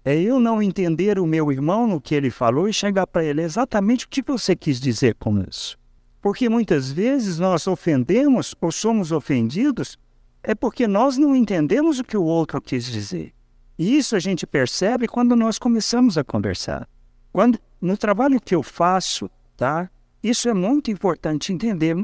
É 0.04 0.14
eu 0.14 0.42
não 0.42 0.62
entender 0.62 1.18
o 1.18 1.26
meu 1.26 1.50
irmão 1.54 1.88
no 1.88 2.02
que 2.02 2.14
ele 2.14 2.30
falou 2.30 2.68
e 2.68 2.74
chegar 2.74 3.08
para 3.08 3.24
ele 3.24 3.42
exatamente 3.42 4.06
o 4.06 4.10
que 4.10 4.22
você 4.22 4.54
quis 4.58 4.78
dizer 4.78 5.16
com 5.16 5.42
isso. 5.50 5.78
Porque 6.22 6.50
muitas 6.50 6.92
vezes 6.92 7.40
nós 7.40 7.66
ofendemos 7.66 8.54
ou 8.60 8.74
somos 8.74 9.14
ofendidos 9.14 9.98
é 10.44 10.54
porque 10.54 10.86
nós 10.86 11.18
não 11.18 11.34
entendemos 11.34 12.00
o 12.00 12.04
que 12.04 12.18
o 12.18 12.24
outro 12.24 12.62
quis 12.62 12.86
dizer. 12.86 13.34
E 13.78 13.98
isso 13.98 14.18
a 14.18 14.20
gente 14.20 14.46
percebe 14.46 15.08
quando 15.08 15.34
nós 15.34 15.58
começamos 15.58 16.18
a 16.18 16.26
conversar. 16.26 16.90
Quando 17.32 17.58
no 17.82 17.98
trabalho 17.98 18.42
que 18.42 18.56
eu 18.56 18.64
faço, 18.64 19.30
tá? 19.56 19.90
Isso 20.22 20.50
é 20.50 20.54
muito 20.54 20.92
importante 20.92 21.54
entender. 21.54 21.96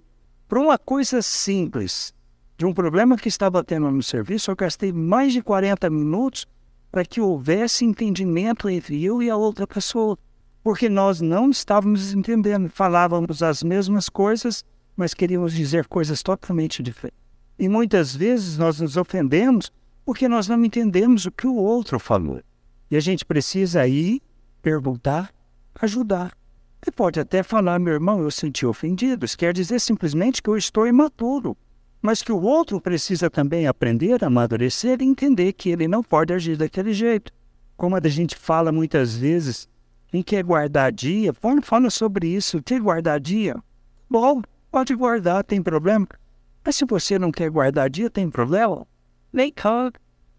Para 0.48 0.60
uma 0.60 0.78
coisa 0.78 1.22
simples, 1.22 2.14
de 2.58 2.66
um 2.66 2.74
problema 2.74 3.18
que 3.18 3.28
estava 3.28 3.64
tendo 3.64 3.92
no 3.92 4.02
serviço, 4.02 4.50
eu 4.50 4.56
gastei 4.56 4.94
mais 4.94 5.34
de 5.34 5.42
40 5.42 5.90
minutos 5.90 6.48
para 6.92 7.04
que 7.04 7.20
houvesse 7.20 7.84
entendimento 7.84 8.70
entre 8.70 9.04
eu 9.04 9.22
e 9.22 9.30
a 9.30 9.36
outra 9.36 9.68
pessoa. 9.68 10.18
Porque 10.64 10.88
nós 10.88 11.20
não 11.20 11.50
estávamos 11.50 12.14
entendendo, 12.14 12.70
falávamos 12.70 13.44
as 13.44 13.62
mesmas 13.62 14.08
coisas, 14.08 14.64
mas 14.96 15.14
queríamos 15.14 15.54
dizer 15.54 15.88
coisas 15.88 16.24
totalmente 16.24 16.82
diferentes. 16.82 17.20
E 17.60 17.68
muitas 17.68 18.16
vezes 18.16 18.58
nós 18.58 18.80
nos 18.80 18.96
ofendemos 18.96 19.72
porque 20.06 20.28
nós 20.30 20.48
não 20.48 20.64
entendemos 20.64 21.26
o 21.26 21.32
que 21.32 21.48
o 21.48 21.56
outro 21.56 22.00
falou. 22.00 22.42
E 22.90 22.96
a 22.96 23.00
gente 23.00 23.26
precisa 23.26 23.86
ir, 23.88 24.22
perguntar, 24.62 25.34
ajudar. 25.82 26.32
Você 26.84 26.92
pode 26.92 27.20
até 27.20 27.42
falar, 27.42 27.80
meu 27.80 27.94
irmão, 27.94 28.22
eu 28.22 28.30
senti 28.30 28.66
ofendido. 28.66 29.26
Isso 29.26 29.38
quer 29.38 29.54
dizer 29.54 29.80
simplesmente 29.80 30.42
que 30.42 30.50
eu 30.50 30.56
estou 30.56 30.88
imaturo. 30.88 31.58
Mas 32.02 32.22
que 32.22 32.32
o 32.32 32.42
outro 32.42 32.80
precisa 32.80 33.30
também 33.30 33.66
aprender 33.66 34.24
a 34.24 34.28
amadurecer 34.28 35.02
e 35.02 35.06
entender 35.06 35.54
que 35.54 35.70
ele 35.70 35.88
não 35.88 36.04
pode 36.04 36.32
agir 36.32 36.56
daquele 36.56 36.94
jeito. 36.94 37.32
Como 37.76 37.96
a 37.96 38.08
gente 38.08 38.36
fala 38.36 38.72
muitas 38.72 39.16
vezes, 39.16 39.68
quem 40.08 40.22
quer 40.22 40.44
guardar 40.44 40.92
dia, 40.92 41.34
pode 41.34 41.62
falar 41.62 41.90
sobre 41.90 42.28
isso. 42.28 42.62
Quer 42.62 42.80
guardar 42.80 43.20
dia? 43.20 43.56
Bom, 44.10 44.42
pode 44.72 44.94
guardar, 44.94 45.44
tem 45.44 45.62
problema. 45.62 46.08
Mas 46.64 46.76
se 46.76 46.86
você 46.86 47.18
não 47.18 47.32
quer 47.32 47.50
guardar 47.50 47.90
dia, 47.90 48.10
tem 48.10 48.30
problema? 48.30 48.88
Nem. 49.34 49.52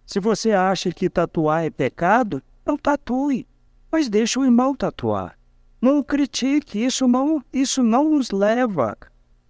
Se 0.07 0.20
você 0.20 0.53
acha 0.53 0.92
que 0.92 1.11
tatuar 1.11 1.64
é 1.64 1.70
pecado, 1.70 2.40
não 2.64 2.79
tatue. 2.79 3.46
Mas 3.90 4.09
deixa 4.09 4.40
o 4.40 4.44
irmão 4.44 4.75
tatuar. 4.75 5.38
Não 5.81 6.03
critique, 6.03 6.85
isso 6.85 7.07
não, 7.07 7.42
isso 7.53 7.83
não 7.83 8.11
nos 8.11 8.31
leva 8.31 8.96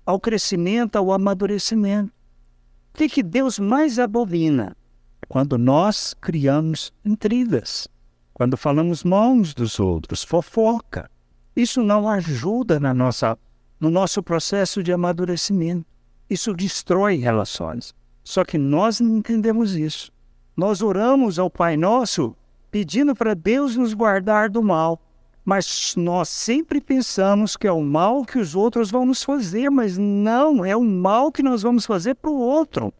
ao 0.04 0.20
crescimento, 0.20 0.96
ao 0.96 1.12
amadurecimento. 1.12 2.12
O 2.94 3.08
que, 3.08 3.22
Deus 3.22 3.58
mais 3.58 3.98
abomina? 3.98 4.76
Quando 5.28 5.58
nós 5.58 6.14
criamos 6.20 6.92
intrigas, 7.04 7.88
quando 8.32 8.56
falamos 8.56 9.02
mal 9.02 9.30
uns 9.30 9.54
dos 9.54 9.80
outros, 9.80 10.22
fofoca. 10.22 11.10
Isso 11.54 11.82
não 11.82 12.08
ajuda 12.08 12.78
na 12.78 12.92
nossa, 12.92 13.38
no 13.80 13.90
nosso 13.90 14.22
processo 14.22 14.82
de 14.82 14.92
amadurecimento. 14.92 15.86
Isso 16.28 16.52
destrói 16.52 17.16
relações. 17.16 17.94
Só 18.22 18.44
que 18.44 18.58
nós 18.58 19.00
não 19.00 19.16
entendemos 19.16 19.74
isso. 19.74 20.12
Nós 20.56 20.82
oramos 20.82 21.38
ao 21.38 21.50
Pai 21.50 21.76
Nosso 21.76 22.36
pedindo 22.76 23.14
para 23.14 23.32
Deus 23.32 23.74
nos 23.74 23.94
guardar 23.94 24.50
do 24.50 24.62
mal. 24.62 25.00
Mas 25.42 25.94
nós 25.96 26.28
sempre 26.28 26.78
pensamos 26.78 27.56
que 27.56 27.66
é 27.66 27.72
o 27.72 27.80
mal 27.80 28.22
que 28.22 28.38
os 28.38 28.54
outros 28.54 28.90
vão 28.90 29.06
nos 29.06 29.22
fazer, 29.22 29.70
mas 29.70 29.96
não, 29.96 30.62
é 30.62 30.76
o 30.76 30.84
mal 30.84 31.32
que 31.32 31.42
nós 31.42 31.62
vamos 31.62 31.86
fazer 31.86 32.16
para 32.16 32.30
o 32.30 32.38
outro. 32.38 32.92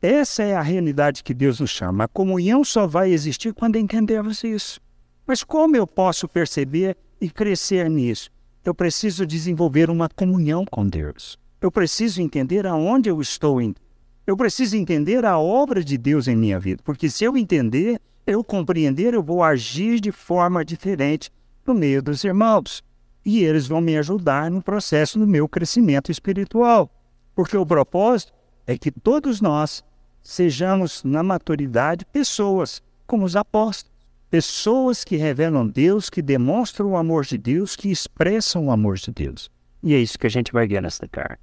Essa 0.00 0.44
é 0.44 0.56
a 0.56 0.62
realidade 0.62 1.22
que 1.22 1.34
Deus 1.34 1.60
nos 1.60 1.68
chama. 1.68 2.04
A 2.04 2.08
comunhão 2.08 2.64
só 2.64 2.86
vai 2.86 3.10
existir 3.10 3.52
quando 3.52 3.76
entendemos 3.76 4.42
isso. 4.42 4.80
Mas 5.26 5.44
como 5.44 5.76
eu 5.76 5.86
posso 5.86 6.26
perceber 6.26 6.96
e 7.20 7.28
crescer 7.28 7.90
nisso? 7.90 8.30
Eu 8.64 8.74
preciso 8.74 9.26
desenvolver 9.26 9.90
uma 9.90 10.08
comunhão 10.08 10.64
com 10.64 10.88
Deus. 10.88 11.38
Eu 11.60 11.70
preciso 11.70 12.22
entender 12.22 12.66
aonde 12.66 13.10
eu 13.10 13.20
estou 13.20 13.60
indo. 13.60 13.78
Eu 14.26 14.38
preciso 14.38 14.74
entender 14.74 15.26
a 15.26 15.38
obra 15.38 15.84
de 15.84 15.98
Deus 15.98 16.28
em 16.28 16.36
minha 16.36 16.58
vida, 16.58 16.82
porque 16.82 17.10
se 17.10 17.24
eu 17.24 17.36
entender, 17.36 18.00
eu 18.28 18.44
compreender, 18.44 19.14
eu 19.14 19.22
vou 19.22 19.42
agir 19.42 20.00
de 20.00 20.12
forma 20.12 20.64
diferente 20.64 21.30
no 21.66 21.74
meio 21.74 22.02
dos 22.02 22.22
irmãos. 22.24 22.84
E 23.24 23.42
eles 23.42 23.66
vão 23.66 23.80
me 23.80 23.96
ajudar 23.96 24.50
no 24.50 24.62
processo 24.62 25.18
do 25.18 25.26
meu 25.26 25.48
crescimento 25.48 26.12
espiritual. 26.12 26.90
Porque 27.34 27.56
o 27.56 27.64
propósito 27.64 28.32
é 28.66 28.76
que 28.76 28.90
todos 28.90 29.40
nós 29.40 29.82
sejamos, 30.22 31.02
na 31.02 31.22
maturidade, 31.22 32.04
pessoas 32.06 32.82
como 33.06 33.24
os 33.24 33.34
apóstolos. 33.34 33.96
Pessoas 34.30 35.04
que 35.04 35.16
revelam 35.16 35.66
Deus, 35.66 36.10
que 36.10 36.20
demonstram 36.20 36.90
o 36.90 36.96
amor 36.96 37.24
de 37.24 37.38
Deus, 37.38 37.74
que 37.74 37.90
expressam 37.90 38.66
o 38.66 38.70
amor 38.70 38.96
de 38.96 39.10
Deus. 39.10 39.50
E 39.82 39.94
é 39.94 39.98
isso 39.98 40.18
que 40.18 40.26
a 40.26 40.30
gente 40.30 40.52
vai 40.52 40.68
ver 40.68 40.82
nesta 40.82 41.08
carta. 41.08 41.40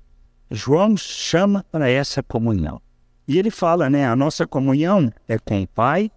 João 0.51 0.95
chama 0.95 1.65
para 1.71 1.89
essa 1.89 2.21
comunhão. 2.21 2.79
E 3.27 3.39
ele 3.39 3.49
fala, 3.49 3.89
né? 3.89 4.07
A 4.07 4.15
nossa 4.15 4.45
comunhão 4.45 5.11
é 5.27 5.39
com 5.39 5.63
o 5.63 5.67
Pai 5.67 6.11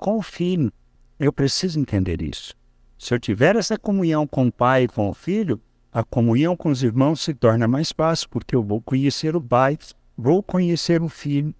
e 0.00 0.22
Filho. 0.22 0.72
Eu 1.18 1.32
preciso 1.32 1.78
entender 1.78 2.22
isso. 2.22 2.54
Se 2.98 3.14
eu 3.14 3.20
tiver 3.20 3.56
essa 3.56 3.78
comunhão 3.78 4.26
com 4.26 4.46
o 4.46 4.52
Pai 4.52 4.84
e 4.84 4.88
com 4.88 5.08
o 5.08 5.14
Filho, 5.14 5.60
a 5.92 6.02
comunhão 6.02 6.56
com 6.56 6.70
os 6.70 6.82
irmãos 6.82 7.20
se 7.20 7.34
torna 7.34 7.66
mais 7.66 7.92
fácil, 7.92 8.28
porque 8.30 8.54
eu 8.54 8.62
vou 8.62 8.80
conhecer 8.80 9.36
o 9.36 9.40
Pai, 9.40 9.78
vou 10.16 10.42
conhecer 10.42 11.02
o 11.02 11.08
Filho, 11.08 11.54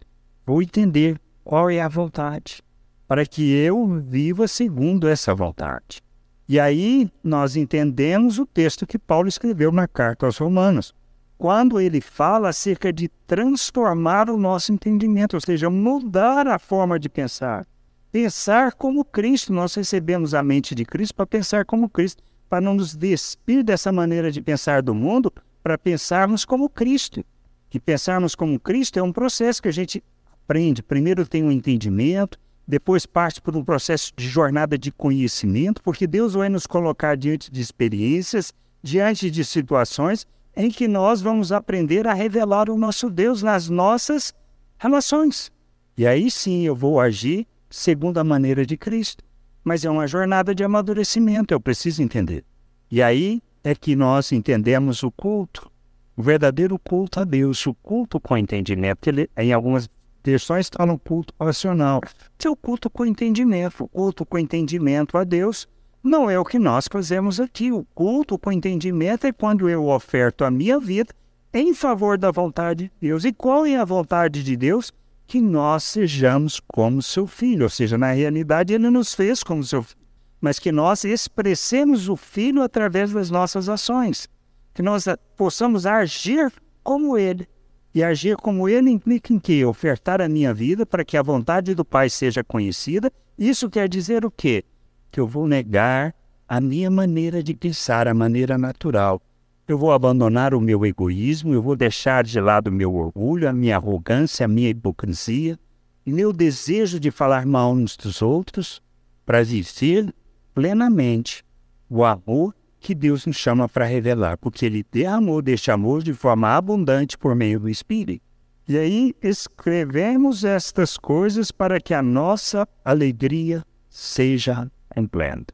vou 0.46 0.62
entender 0.62 1.20
qual 1.44 1.68
é 1.68 1.80
a 1.80 1.88
vontade, 1.88 2.62
para 3.08 3.26
que 3.26 3.50
eu 3.52 4.00
viva 4.00 4.46
segundo 4.46 5.08
essa 5.08 5.34
vontade. 5.34 6.02
E 6.48 6.58
aí 6.58 7.10
nós 7.22 7.56
entendemos 7.56 8.38
o 8.38 8.46
texto 8.46 8.86
que 8.86 8.98
Paulo 8.98 9.28
escreveu 9.28 9.70
na 9.70 9.86
carta 9.86 10.26
aos 10.26 10.38
Romanos 10.38 10.94
quando 11.40 11.80
ele 11.80 12.02
fala 12.02 12.50
acerca 12.50 12.92
de 12.92 13.08
transformar 13.26 14.28
o 14.28 14.36
nosso 14.36 14.72
entendimento, 14.74 15.34
ou 15.34 15.40
seja, 15.40 15.70
mudar 15.70 16.46
a 16.46 16.58
forma 16.58 17.00
de 17.00 17.08
pensar. 17.08 17.66
Pensar 18.12 18.72
como 18.72 19.04
Cristo, 19.04 19.52
nós 19.52 19.72
recebemos 19.74 20.34
a 20.34 20.42
mente 20.42 20.74
de 20.74 20.84
Cristo 20.84 21.14
para 21.14 21.26
pensar 21.26 21.64
como 21.64 21.88
Cristo, 21.88 22.24
para 22.48 22.60
não 22.60 22.74
nos 22.74 22.96
despir 22.96 23.62
dessa 23.62 23.92
maneira 23.92 24.32
de 24.32 24.42
pensar 24.42 24.82
do 24.82 24.92
mundo, 24.92 25.32
para 25.62 25.78
pensarmos 25.78 26.44
como 26.44 26.68
Cristo. 26.68 27.24
Que 27.68 27.78
pensarmos 27.78 28.34
como 28.34 28.58
Cristo 28.58 28.98
é 28.98 29.02
um 29.02 29.12
processo 29.12 29.62
que 29.62 29.68
a 29.68 29.72
gente 29.72 30.02
aprende. 30.32 30.82
Primeiro 30.82 31.24
tem 31.24 31.44
um 31.44 31.52
entendimento, 31.52 32.36
depois 32.66 33.06
parte 33.06 33.40
por 33.40 33.56
um 33.56 33.64
processo 33.64 34.12
de 34.16 34.28
jornada 34.28 34.76
de 34.76 34.90
conhecimento, 34.90 35.80
porque 35.80 36.04
Deus 36.04 36.34
vai 36.34 36.48
nos 36.48 36.66
colocar 36.66 37.16
diante 37.16 37.48
de 37.48 37.60
experiências, 37.60 38.52
diante 38.82 39.30
de 39.30 39.44
situações 39.44 40.26
em 40.56 40.68
que 40.68 40.88
nós 40.88 41.20
vamos 41.20 41.52
aprender 41.52 42.08
a 42.08 42.12
revelar 42.12 42.68
o 42.68 42.76
nosso 42.76 43.08
Deus 43.08 43.40
nas 43.40 43.68
nossas 43.68 44.34
relações. 44.78 45.52
E 45.96 46.04
aí 46.04 46.28
sim 46.28 46.62
eu 46.62 46.74
vou 46.74 46.98
agir 46.98 47.46
segundo 47.70 48.18
a 48.18 48.24
maneira 48.24 48.66
de 48.66 48.76
Cristo. 48.76 49.24
Mas 49.62 49.84
é 49.84 49.90
uma 49.90 50.06
jornada 50.06 50.54
de 50.54 50.64
amadurecimento, 50.64 51.54
eu 51.54 51.60
preciso 51.60 52.02
entender. 52.02 52.44
E 52.90 53.00
aí 53.00 53.40
é 53.62 53.74
que 53.74 53.94
nós 53.94 54.32
entendemos 54.32 55.02
o 55.02 55.10
culto, 55.10 55.70
o 56.16 56.22
verdadeiro 56.22 56.78
culto 56.78 57.20
a 57.20 57.24
Deus, 57.24 57.64
o 57.66 57.74
culto 57.74 58.18
com 58.18 58.36
entendimento. 58.36 59.08
Ele, 59.08 59.30
em 59.36 59.52
algumas 59.52 59.88
versões 60.24 60.66
está 60.66 60.84
no 60.84 60.98
culto 60.98 61.32
racional. 61.40 62.00
Seu 62.38 62.56
culto 62.56 62.90
com 62.90 63.06
entendimento, 63.06 63.84
o 63.84 63.88
culto 63.88 64.26
com 64.26 64.38
entendimento 64.38 65.16
a 65.16 65.24
Deus 65.24 65.68
não 66.02 66.30
é 66.30 66.38
o 66.38 66.44
que 66.44 66.58
nós 66.58 66.88
fazemos 66.90 67.38
aqui. 67.38 67.70
O 67.70 67.84
culto 67.94 68.38
com 68.38 68.50
entendimento 68.50 69.26
é 69.26 69.32
quando 69.32 69.68
eu 69.68 69.86
oferto 69.86 70.44
a 70.44 70.50
minha 70.50 70.80
vida 70.80 71.12
em 71.52 71.74
favor 71.74 72.16
da 72.16 72.30
vontade 72.30 72.84
de 72.84 72.92
Deus. 73.00 73.24
E 73.24 73.32
qual 73.32 73.66
é 73.66 73.76
a 73.76 73.84
vontade 73.84 74.42
de 74.42 74.56
Deus? 74.56 74.92
Que 75.30 75.40
nós 75.40 75.84
sejamos 75.84 76.58
como 76.58 77.00
seu 77.00 77.24
filho. 77.24 77.62
Ou 77.62 77.70
seja, 77.70 77.96
na 77.96 78.10
realidade, 78.10 78.74
ele 78.74 78.90
nos 78.90 79.14
fez 79.14 79.44
como 79.44 79.62
seu 79.62 79.80
filho. 79.80 80.00
mas 80.40 80.58
que 80.58 80.72
nós 80.72 81.04
expressemos 81.04 82.08
o 82.08 82.16
Filho 82.16 82.62
através 82.62 83.12
das 83.12 83.30
nossas 83.30 83.68
ações, 83.68 84.26
que 84.72 84.82
nós 84.82 85.04
possamos 85.36 85.84
agir 85.84 86.50
como 86.82 87.18
Ele. 87.18 87.46
E 87.94 88.02
agir 88.02 88.36
como 88.36 88.68
Ele 88.68 88.90
implica 88.90 89.32
em 89.32 89.38
que? 89.38 89.64
Ofertar 89.64 90.20
a 90.20 90.28
minha 90.28 90.54
vida 90.54 90.86
para 90.86 91.04
que 91.04 91.16
a 91.16 91.22
vontade 91.22 91.74
do 91.74 91.84
Pai 91.84 92.08
seja 92.08 92.42
conhecida. 92.42 93.12
Isso 93.36 93.68
quer 93.68 93.88
dizer 93.88 94.24
o 94.24 94.30
quê? 94.30 94.64
Que 95.10 95.20
eu 95.20 95.26
vou 95.26 95.46
negar 95.46 96.14
a 96.48 96.60
minha 96.60 96.90
maneira 96.90 97.42
de 97.42 97.54
pensar, 97.54 98.08
a 98.08 98.14
maneira 98.14 98.56
natural. 98.56 99.20
Eu 99.70 99.78
vou 99.78 99.92
abandonar 99.92 100.52
o 100.52 100.60
meu 100.60 100.84
egoísmo, 100.84 101.54
eu 101.54 101.62
vou 101.62 101.76
deixar 101.76 102.24
de 102.24 102.40
lado 102.40 102.70
o 102.70 102.72
meu 102.72 102.92
orgulho, 102.92 103.48
a 103.48 103.52
minha 103.52 103.76
arrogância, 103.76 104.44
a 104.44 104.48
minha 104.48 104.68
hipocrisia, 104.68 105.56
e 106.04 106.12
meu 106.12 106.32
desejo 106.32 106.98
de 106.98 107.12
falar 107.12 107.46
mal 107.46 107.70
uns 107.70 107.96
dos 107.96 108.20
outros, 108.20 108.82
para 109.24 109.44
viver 109.44 110.12
plenamente 110.52 111.44
o 111.88 112.04
amor 112.04 112.52
que 112.80 112.96
Deus 112.96 113.26
nos 113.26 113.36
chama 113.36 113.68
para 113.68 113.84
revelar, 113.84 114.36
porque 114.38 114.66
Ele 114.66 114.84
derramou 114.90 115.40
deste 115.40 115.70
amor 115.70 116.02
de 116.02 116.14
forma 116.14 116.48
abundante 116.48 117.16
por 117.16 117.36
meio 117.36 117.60
do 117.60 117.68
Espírito. 117.68 118.24
E 118.66 118.76
aí 118.76 119.14
escrevemos 119.22 120.42
estas 120.42 120.96
coisas 120.96 121.52
para 121.52 121.80
que 121.80 121.94
a 121.94 122.02
nossa 122.02 122.66
alegria 122.84 123.64
seja 123.88 124.68
plena. 125.12 125.46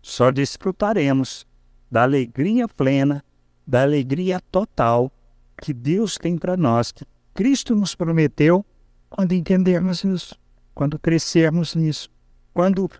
Só 0.00 0.30
desfrutaremos 0.30 1.44
da 1.90 2.04
alegria 2.04 2.68
plena, 2.68 3.20
da 3.66 3.82
alegria 3.82 4.40
total 4.50 5.12
que 5.60 5.72
Deus 5.72 6.16
tem 6.16 6.36
para 6.36 6.56
nós, 6.56 6.92
que 6.92 7.04
Cristo 7.32 7.74
nos 7.74 7.94
prometeu 7.94 8.64
quando 9.08 9.32
entendermos 9.32 10.04
isso, 10.04 10.36
quando 10.74 10.98
crescermos 10.98 11.74
nisso, 11.74 12.10
quando 12.52 12.90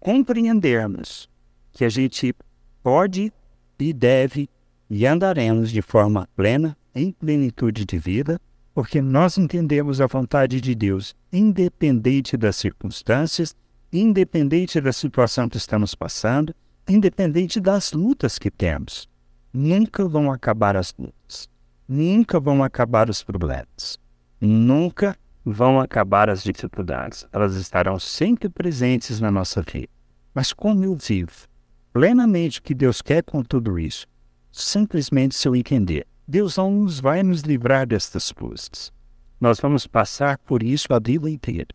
compreendermos 0.00 1.28
que 1.72 1.84
a 1.84 1.88
gente 1.88 2.34
pode 2.82 3.32
e 3.78 3.92
deve 3.92 4.48
e 4.90 5.06
andaremos 5.06 5.70
de 5.70 5.82
forma 5.82 6.28
plena, 6.34 6.76
em 6.94 7.12
plenitude 7.12 7.84
de 7.84 7.98
vida, 7.98 8.40
porque 8.74 9.00
nós 9.00 9.38
entendemos 9.38 10.00
a 10.00 10.06
vontade 10.06 10.60
de 10.60 10.74
Deus, 10.74 11.14
independente 11.32 12.36
das 12.36 12.56
circunstâncias 12.56 13.54
independente 13.92 14.80
da 14.80 14.92
situação 14.92 15.48
que 15.48 15.56
estamos 15.56 15.94
passando, 15.94 16.54
independente 16.88 17.60
das 17.60 17.92
lutas 17.92 18.38
que 18.38 18.50
temos. 18.50 19.08
Nunca 19.52 20.06
vão 20.06 20.30
acabar 20.30 20.76
as 20.76 20.94
lutas, 20.98 21.48
nunca 21.88 22.38
vão 22.38 22.62
acabar 22.62 23.08
os 23.08 23.22
problemas, 23.22 23.98
nunca 24.40 25.16
vão 25.44 25.80
acabar 25.80 26.28
as 26.28 26.42
dificuldades. 26.42 27.26
Elas 27.32 27.54
estarão 27.56 27.98
sempre 27.98 28.48
presentes 28.48 29.20
na 29.20 29.30
nossa 29.30 29.62
vida. 29.62 29.88
Mas 30.34 30.52
como 30.52 30.84
eu 30.84 30.94
vivo 30.94 31.48
plenamente 31.92 32.60
o 32.60 32.62
que 32.62 32.74
Deus 32.74 33.00
quer 33.00 33.22
com 33.22 33.42
tudo 33.42 33.78
isso? 33.78 34.06
Simplesmente 34.52 35.34
se 35.34 35.48
eu 35.48 35.56
entender. 35.56 36.06
Deus 36.26 36.58
não 36.58 36.70
nos 36.70 37.00
vai 37.00 37.22
nos 37.22 37.40
livrar 37.40 37.86
destas 37.86 38.30
coisas. 38.30 38.92
Nós 39.40 39.58
vamos 39.58 39.86
passar 39.86 40.36
por 40.38 40.62
isso 40.62 40.92
a 40.92 40.98
vida 40.98 41.30
inteira. 41.30 41.68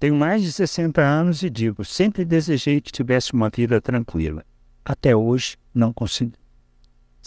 Tenho 0.00 0.14
mais 0.14 0.42
de 0.42 0.50
60 0.50 1.02
anos 1.02 1.42
e 1.42 1.50
digo, 1.50 1.84
sempre 1.84 2.24
desejei 2.24 2.80
que 2.80 2.90
tivesse 2.90 3.34
uma 3.34 3.50
vida 3.50 3.80
tranquila. 3.80 4.44
Até 4.82 5.14
hoje, 5.14 5.56
não 5.74 5.92
consigo. 5.92 6.32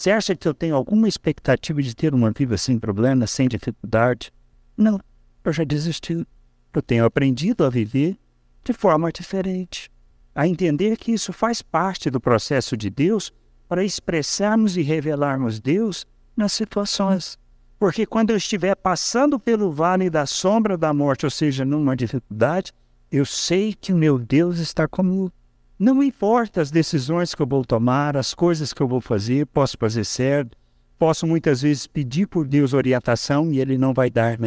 Você 0.02 0.10
acha 0.10 0.34
que 0.34 0.48
eu 0.48 0.52
tenho 0.52 0.74
alguma 0.74 1.06
expectativa 1.06 1.80
de 1.80 1.94
ter 1.94 2.12
uma 2.12 2.32
vida 2.32 2.58
sem 2.58 2.76
problema, 2.76 3.24
sem 3.24 3.46
dificuldade? 3.46 4.32
Não, 4.76 4.98
eu 5.44 5.52
já 5.52 5.62
desisti. 5.62 6.26
Eu 6.74 6.82
tenho 6.82 7.04
aprendido 7.04 7.64
a 7.64 7.70
viver 7.70 8.18
de 8.64 8.72
forma 8.72 9.12
diferente, 9.12 9.88
a 10.34 10.44
entender 10.48 10.96
que 10.96 11.12
isso 11.12 11.32
faz 11.32 11.62
parte 11.62 12.10
do 12.10 12.20
processo 12.20 12.76
de 12.76 12.90
Deus 12.90 13.32
para 13.68 13.84
expressarmos 13.84 14.76
e 14.76 14.82
revelarmos 14.82 15.60
Deus 15.60 16.04
nas 16.36 16.52
situações. 16.52 17.38
Porque 17.78 18.04
quando 18.04 18.30
eu 18.30 18.36
estiver 18.36 18.74
passando 18.74 19.38
pelo 19.38 19.70
vale 19.70 20.10
da 20.10 20.26
sombra 20.26 20.76
da 20.76 20.92
morte, 20.92 21.26
ou 21.26 21.30
seja, 21.30 21.64
numa 21.64 21.94
dificuldade, 21.94 22.72
eu 23.08 23.24
sei 23.24 23.72
que 23.72 23.92
meu 23.92 24.18
Deus 24.18 24.58
está 24.58 24.88
comigo. 24.88 25.32
Não 25.82 26.00
importa 26.00 26.60
as 26.60 26.70
decisões 26.70 27.34
que 27.34 27.42
eu 27.42 27.46
vou 27.46 27.64
tomar, 27.64 28.16
as 28.16 28.34
coisas 28.34 28.72
que 28.72 28.80
eu 28.80 28.86
vou 28.86 29.00
fazer, 29.00 29.46
posso 29.46 29.76
fazer 29.76 30.04
certo, 30.04 30.56
posso 30.96 31.26
muitas 31.26 31.62
vezes 31.62 31.88
pedir 31.88 32.28
por 32.28 32.46
Deus 32.46 32.72
orientação 32.72 33.50
e 33.50 33.58
Ele 33.58 33.76
não 33.76 33.92
vai 33.92 34.08
dar 34.08 34.38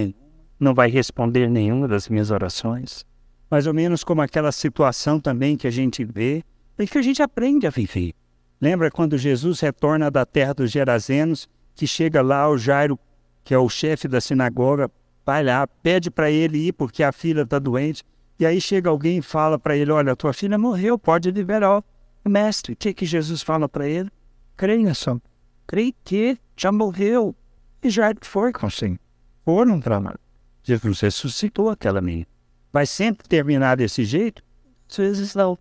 não 0.58 0.74
vai 0.74 0.90
responder 0.90 1.50
nenhuma 1.50 1.90
das 1.90 2.08
minhas 2.08 2.32
orações. 2.32 3.06
Mais 3.52 3.68
ou 3.68 3.74
menos 3.74 4.02
como 4.02 4.22
aquela 4.22 4.50
situação 4.50 5.20
também 5.20 5.58
que 5.58 5.68
a 5.68 5.70
gente 5.70 6.06
vê 6.06 6.42
e 6.80 6.88
que 6.88 6.98
a 6.98 7.02
gente 7.02 7.22
aprende 7.22 7.68
a 7.68 7.70
viver. 7.70 8.14
Lembra 8.62 8.90
quando 8.90 9.18
Jesus 9.18 9.60
retorna 9.60 10.10
da 10.10 10.26
terra 10.26 10.54
dos 10.54 10.72
Gerazenos, 10.72 11.50
que 11.76 11.86
chega 11.86 12.22
lá 12.22 12.48
o 12.50 12.58
Jairo 12.58 12.98
que 13.44 13.54
é 13.54 13.60
o 13.60 13.68
chefe 13.68 14.08
da 14.08 14.22
sinagoga, 14.22 14.90
vai 15.26 15.44
lá, 15.44 15.68
pede 15.68 16.10
para 16.10 16.32
ele 16.32 16.70
ir 16.70 16.72
porque 16.72 17.04
a 17.04 17.12
filha 17.12 17.42
está 17.42 17.60
doente. 17.60 18.06
E 18.40 18.46
aí 18.46 18.60
chega 18.60 18.90
alguém 18.90 19.18
e 19.18 19.22
fala 19.22 19.58
para 19.58 19.76
ele: 19.76 19.92
Olha, 19.92 20.16
tua 20.16 20.34
filha 20.34 20.58
morreu, 20.58 20.98
pode 20.98 21.32
liberar. 21.32 21.84
Mestre, 22.24 22.74
o 22.74 22.76
que, 22.76 22.94
que 22.94 23.06
Jesus 23.06 23.42
fala 23.42 23.70
para 23.70 23.88
ele? 23.88 24.10
Creia 24.58 24.94
só. 24.94 25.20
Creia 25.68 25.94
que 26.04 26.38
já 26.58 26.72
morreu. 26.72 27.36
E 27.84 27.90
já 27.90 28.14
foi 28.22 28.52
com 28.52 28.70
sim. 28.70 28.98
Foram 29.44 29.80
para 29.80 30.16
Jesus 30.64 31.00
ressuscitou 31.02 31.70
aquela 31.70 32.02
menina. 32.02 32.26
Vai 32.74 32.86
sempre 32.86 33.28
terminar 33.28 33.78
desse 33.78 34.04
jeito? 34.04 34.44
Às 34.90 34.98
vezes 34.98 35.36
não. 35.36 35.58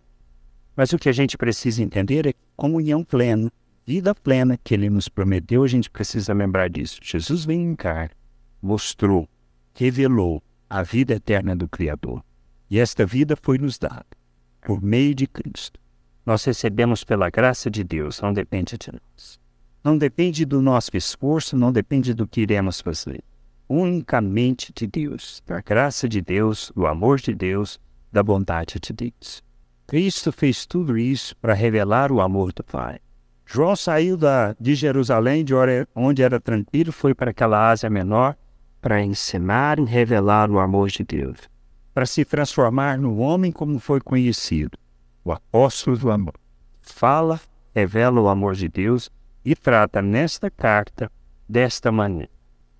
Mas 0.75 0.91
o 0.91 0.97
que 0.97 1.07
a 1.07 1.11
gente 1.11 1.37
precisa 1.37 1.83
entender 1.83 2.25
é 2.25 2.33
comunhão 2.55 3.03
plena 3.03 3.51
vida 3.85 4.15
plena 4.15 4.57
que 4.63 4.73
ele 4.73 4.89
nos 4.89 5.07
prometeu, 5.07 5.63
a 5.63 5.67
gente 5.67 5.89
precisa 5.89 6.33
lembrar 6.33 6.69
disso. 6.69 6.99
Jesus 7.03 7.45
veio 7.45 7.61
em 7.61 7.75
carne, 7.75 8.11
mostrou, 8.61 9.29
revelou 9.73 10.41
a 10.67 10.81
vida 10.81 11.13
eterna 11.13 11.55
do 11.55 11.67
Criador. 11.67 12.23
E 12.69 12.79
esta 12.79 13.05
vida 13.05 13.35
foi 13.41 13.57
nos 13.57 13.77
dada 13.77 14.05
por 14.65 14.81
meio 14.81 15.13
de 15.13 15.27
Cristo. 15.27 15.79
Nós 16.25 16.43
recebemos 16.43 17.03
pela 17.03 17.29
graça 17.29 17.69
de 17.69 17.83
Deus, 17.83 18.19
não 18.19 18.33
depende 18.33 18.77
de 18.77 18.91
nós. 18.91 19.39
Não 19.83 19.95
depende 19.95 20.43
do 20.45 20.61
nosso 20.61 20.97
esforço, 20.97 21.55
não 21.55 21.71
depende 21.71 22.13
do 22.13 22.27
que 22.27 22.41
iremos 22.41 22.81
fazer. 22.81 23.23
Unicamente 23.69 24.73
de 24.73 24.87
Deus, 24.87 25.43
da 25.45 25.61
graça 25.61 26.09
de 26.09 26.21
Deus, 26.21 26.71
do 26.75 26.87
amor 26.87 27.19
de 27.19 27.35
Deus, 27.35 27.79
da 28.11 28.23
bondade 28.23 28.79
de 28.79 28.91
Deus. 28.91 29.43
Cristo 29.85 30.31
fez 30.31 30.65
tudo 30.65 30.97
isso 30.97 31.35
para 31.37 31.53
revelar 31.53 32.11
o 32.11 32.19
amor 32.19 32.51
do 32.51 32.63
Pai. 32.63 32.99
João 33.45 33.75
saiu 33.75 34.17
da, 34.17 34.55
de 34.59 34.73
Jerusalém, 34.73 35.45
de 35.45 35.53
onde 35.93 36.23
era 36.23 36.39
tranquilo, 36.39 36.91
foi 36.91 37.13
para 37.13 37.29
aquela 37.29 37.69
Ásia 37.69 37.89
Menor 37.89 38.35
para 38.81 39.03
ensinar 39.03 39.79
e 39.79 39.83
revelar 39.83 40.49
o 40.49 40.59
amor 40.59 40.89
de 40.89 41.03
Deus, 41.03 41.37
para 41.95 42.05
se 42.05 42.25
transformar 42.25 42.97
no 42.97 43.19
homem 43.19 43.53
como 43.53 43.79
foi 43.79 44.01
conhecido, 44.01 44.77
o 45.23 45.31
apóstolo 45.31 45.97
do 45.97 46.11
amor. 46.11 46.33
Fala, 46.81 47.39
revela 47.73 48.19
o 48.19 48.27
amor 48.27 48.53
de 48.53 48.67
Deus 48.67 49.09
e 49.45 49.55
trata 49.55 50.01
nesta 50.01 50.51
carta 50.51 51.09
desta 51.47 51.93
maneira, 51.93 52.29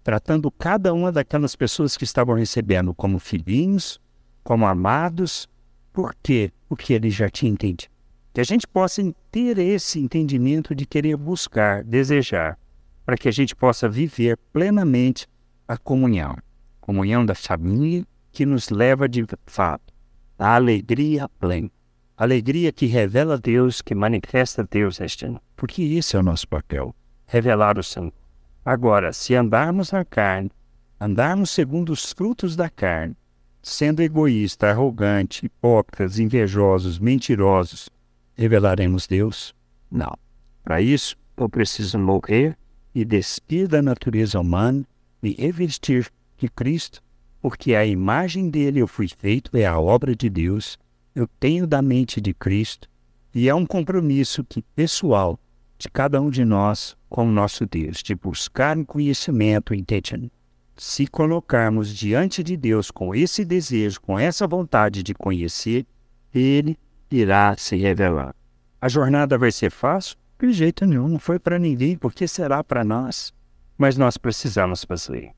tratando 0.03 0.51
cada 0.51 0.93
uma 0.93 1.13
daquelas 1.13 1.55
pessoas 1.55 1.95
que 1.95 2.03
estavam 2.03 2.35
recebendo 2.35 2.93
como 2.93 3.17
filhinhos, 3.17 4.01
como 4.43 4.67
amados, 4.67 5.47
por 5.93 6.13
quê? 6.21 6.51
Porque 6.67 6.91
ele 6.91 7.09
já 7.09 7.29
tinha 7.29 7.53
entendido 7.53 7.95
que 8.33 8.41
a 8.41 8.43
gente 8.43 8.67
possa 8.67 9.01
ter 9.31 9.57
esse 9.59 9.97
entendimento 9.97 10.75
de 10.75 10.85
querer 10.85 11.15
buscar, 11.15 11.85
desejar, 11.85 12.59
para 13.05 13.15
que 13.15 13.29
a 13.29 13.31
gente 13.31 13.55
possa 13.55 13.87
viver 13.87 14.37
plenamente 14.51 15.25
a 15.65 15.77
comunhão, 15.77 16.35
comunhão 16.81 17.25
da 17.25 17.33
família 17.33 18.05
que 18.35 18.45
nos 18.45 18.69
leva 18.69 19.07
de 19.07 19.25
fato 19.47 19.93
à 20.37 20.55
alegria 20.55 21.29
plena, 21.39 21.71
alegria 22.17 22.69
que 22.69 22.85
revela 22.85 23.37
Deus, 23.37 23.81
que 23.81 23.95
manifesta 23.95 24.67
Deus 24.69 24.99
este 24.99 25.25
ano, 25.25 25.41
porque 25.55 25.81
esse 25.81 26.17
é 26.17 26.19
o 26.19 26.23
nosso 26.23 26.45
papel, 26.45 26.93
revelar 27.25 27.79
o 27.79 27.83
Senhor. 27.83 28.11
Agora, 28.65 29.13
se 29.13 29.33
andarmos 29.35 29.93
na 29.93 30.03
carne, 30.03 30.51
andarmos 30.99 31.49
segundo 31.49 31.93
os 31.93 32.11
frutos 32.11 32.57
da 32.57 32.69
carne, 32.69 33.15
sendo 33.63 34.01
egoísta, 34.01 34.69
arrogante, 34.69 35.45
hipócritas, 35.45 36.19
invejosos, 36.19 36.99
mentirosos, 36.99 37.89
revelaremos 38.35 39.07
Deus? 39.07 39.55
Não. 39.89 40.13
Para 40.61 40.81
isso, 40.81 41.15
eu 41.37 41.47
preciso 41.47 41.97
morrer 41.97 42.57
e 42.93 43.05
despir 43.05 43.69
da 43.69 43.81
natureza 43.81 44.41
humana 44.41 44.85
e 45.23 45.31
revestir 45.41 46.11
de 46.37 46.49
Cristo, 46.49 47.01
porque 47.45 47.75
a 47.75 47.85
imagem 47.85 48.49
dele 48.49 48.79
eu 48.79 48.87
fui 48.87 49.07
feito, 49.07 49.55
é 49.55 49.67
a 49.67 49.79
obra 49.79 50.15
de 50.15 50.31
Deus, 50.31 50.79
eu 51.13 51.27
tenho 51.39 51.67
da 51.67 51.79
mente 51.79 52.19
de 52.19 52.33
Cristo, 52.33 52.89
e 53.35 53.47
é 53.47 53.53
um 53.53 53.67
compromisso 53.67 54.43
que 54.43 54.63
pessoal 54.75 55.39
de 55.77 55.87
cada 55.87 56.19
um 56.19 56.31
de 56.31 56.43
nós 56.43 56.97
com 57.07 57.27
o 57.27 57.31
nosso 57.31 57.67
Deus, 57.67 58.01
de 58.01 58.15
buscar 58.15 58.75
conhecimento 58.85 59.75
entendimento. 59.75 60.31
Se 60.75 61.05
colocarmos 61.05 61.95
diante 61.95 62.41
de 62.41 62.57
Deus 62.57 62.89
com 62.89 63.13
esse 63.13 63.45
desejo, 63.45 64.01
com 64.01 64.17
essa 64.17 64.47
vontade 64.47 65.03
de 65.03 65.13
conhecer, 65.13 65.85
Ele 66.33 66.75
irá 67.11 67.55
se 67.59 67.75
revelar. 67.75 68.33
A 68.81 68.89
jornada 68.89 69.37
vai 69.37 69.51
ser 69.51 69.69
fácil? 69.69 70.17
De 70.39 70.51
jeito 70.51 70.83
nenhum, 70.83 71.09
não 71.09 71.19
foi 71.19 71.37
para 71.37 71.59
ninguém, 71.59 71.95
porque 71.95 72.27
será 72.27 72.63
para 72.63 72.83
nós. 72.83 73.31
Mas 73.77 73.97
nós 73.97 74.17
precisamos 74.17 74.83
fazer. 74.83 75.31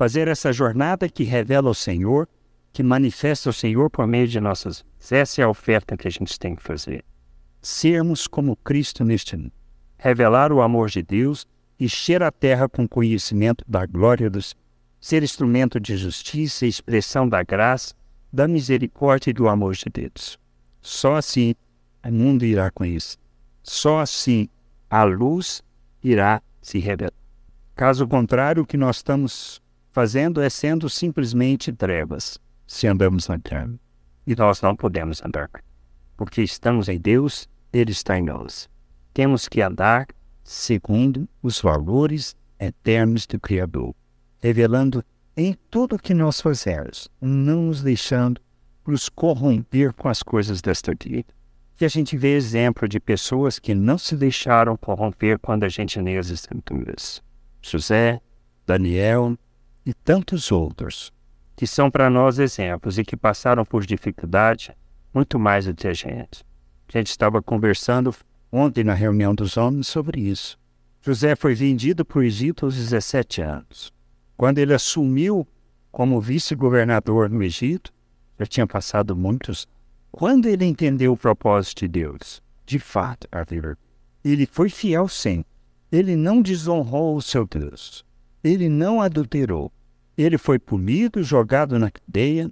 Fazer 0.00 0.28
essa 0.28 0.50
jornada 0.50 1.10
que 1.10 1.24
revela 1.24 1.68
o 1.68 1.74
Senhor, 1.74 2.26
que 2.72 2.82
manifesta 2.82 3.50
o 3.50 3.52
Senhor 3.52 3.90
por 3.90 4.06
meio 4.06 4.26
de 4.26 4.40
nossas. 4.40 4.82
Essa 5.10 5.42
é 5.42 5.44
a 5.44 5.48
oferta 5.50 5.94
que 5.94 6.08
a 6.08 6.10
gente 6.10 6.38
tem 6.38 6.56
que 6.56 6.62
fazer. 6.62 7.04
Sermos 7.60 8.26
como 8.26 8.56
Cristo 8.56 9.04
neste 9.04 9.36
mundo. 9.36 9.52
Revelar 9.98 10.52
o 10.54 10.62
amor 10.62 10.88
de 10.88 11.02
Deus, 11.02 11.46
encher 11.78 12.22
a 12.22 12.30
terra 12.32 12.66
com 12.66 12.88
conhecimento 12.88 13.62
da 13.68 13.84
glória 13.84 14.30
dos 14.30 14.56
ser 14.98 15.22
instrumento 15.22 15.78
de 15.78 15.98
justiça 15.98 16.64
expressão 16.64 17.28
da 17.28 17.42
graça, 17.42 17.94
da 18.32 18.48
misericórdia 18.48 19.28
e 19.28 19.34
do 19.34 19.50
amor 19.50 19.74
de 19.74 19.84
Deus. 19.92 20.38
Só 20.80 21.16
assim 21.16 21.54
o 22.02 22.10
mundo 22.10 22.46
irá 22.46 22.70
conhecer. 22.70 23.18
Só 23.62 24.00
assim 24.00 24.48
a 24.88 25.04
luz 25.04 25.62
irá 26.02 26.40
se 26.62 26.78
revelar. 26.78 27.12
Caso 27.76 28.08
contrário, 28.08 28.62
o 28.62 28.66
que 28.66 28.78
nós 28.78 28.96
estamos 28.96 29.60
fazendo 29.92 30.40
é 30.40 30.48
sendo 30.48 30.88
simplesmente 30.88 31.72
trevas, 31.72 32.38
se 32.66 32.86
andamos 32.86 33.28
na 33.28 33.38
terra. 33.38 33.72
E 34.26 34.34
nós 34.34 34.60
não 34.62 34.76
podemos 34.76 35.22
andar, 35.24 35.50
porque 36.16 36.42
estamos 36.42 36.88
em 36.88 36.98
Deus, 36.98 37.48
Ele 37.72 37.92
está 37.92 38.18
em 38.18 38.22
nós. 38.22 38.68
Temos 39.12 39.48
que 39.48 39.60
andar 39.60 40.06
segundo 40.44 41.28
os 41.42 41.60
valores 41.60 42.36
eternos 42.58 43.26
do 43.26 43.40
Criador 43.40 43.94
revelando 44.40 45.04
em 45.36 45.54
tudo 45.70 45.98
que 45.98 46.14
nós 46.14 46.40
fazemos, 46.40 47.08
não 47.20 47.64
nos 47.64 47.82
deixando 47.82 48.40
nos 48.86 49.08
corromper 49.08 49.92
com 49.92 50.08
as 50.08 50.22
coisas 50.22 50.60
desta 50.60 50.92
vida. 51.00 51.28
Que 51.76 51.84
a 51.84 51.88
gente 51.88 52.16
vê 52.16 52.34
exemplo 52.34 52.88
de 52.88 52.98
pessoas 52.98 53.58
que 53.58 53.74
não 53.74 53.96
se 53.96 54.16
deixaram 54.16 54.76
corromper 54.76 55.38
quando 55.38 55.64
a 55.64 55.68
gente 55.68 56.00
lê 56.00 56.18
as 56.18 56.28
escrituras. 56.28 57.22
José, 57.62 58.20
Daniel 58.66 59.38
e 59.90 59.92
tantos 59.92 60.52
outros, 60.52 61.12
que 61.56 61.66
são 61.66 61.90
para 61.90 62.08
nós 62.08 62.38
exemplos 62.38 62.96
e 62.96 63.04
que 63.04 63.16
passaram 63.16 63.64
por 63.64 63.84
dificuldade 63.84 64.72
muito 65.12 65.36
mais 65.36 65.66
do 65.66 65.74
que 65.74 65.88
a 65.88 65.92
gente. 65.92 66.44
A 66.88 66.96
gente 66.96 67.08
estava 67.08 67.42
conversando 67.42 68.14
ontem 68.52 68.84
na 68.84 68.94
reunião 68.94 69.34
dos 69.34 69.56
homens 69.56 69.88
sobre 69.88 70.20
isso. 70.20 70.56
José 71.02 71.34
foi 71.34 71.56
vendido 71.56 72.04
para 72.04 72.20
o 72.20 72.22
Egito 72.22 72.66
aos 72.66 72.76
17 72.76 73.42
anos. 73.42 73.92
Quando 74.36 74.58
ele 74.58 74.72
assumiu 74.72 75.44
como 75.90 76.20
vice-governador 76.20 77.28
no 77.28 77.42
Egito, 77.42 77.92
já 78.38 78.46
tinha 78.46 78.68
passado 78.68 79.16
muitos. 79.16 79.66
Quando 80.12 80.46
ele 80.46 80.64
entendeu 80.64 81.14
o 81.14 81.16
propósito 81.16 81.80
de 81.80 81.88
Deus, 81.88 82.40
de 82.64 82.78
fato, 82.78 83.26
Arthur, 83.32 83.76
ele 84.24 84.46
foi 84.46 84.70
fiel 84.70 85.08
sempre. 85.08 85.50
Ele 85.90 86.14
não 86.14 86.40
desonrou 86.40 87.16
o 87.16 87.22
seu 87.22 87.44
Deus. 87.44 88.04
Ele 88.44 88.68
não 88.68 89.02
adulterou. 89.02 89.72
Ele 90.20 90.36
foi 90.36 90.58
punido, 90.58 91.22
jogado 91.22 91.78
na 91.78 91.90
cadeia. 91.90 92.50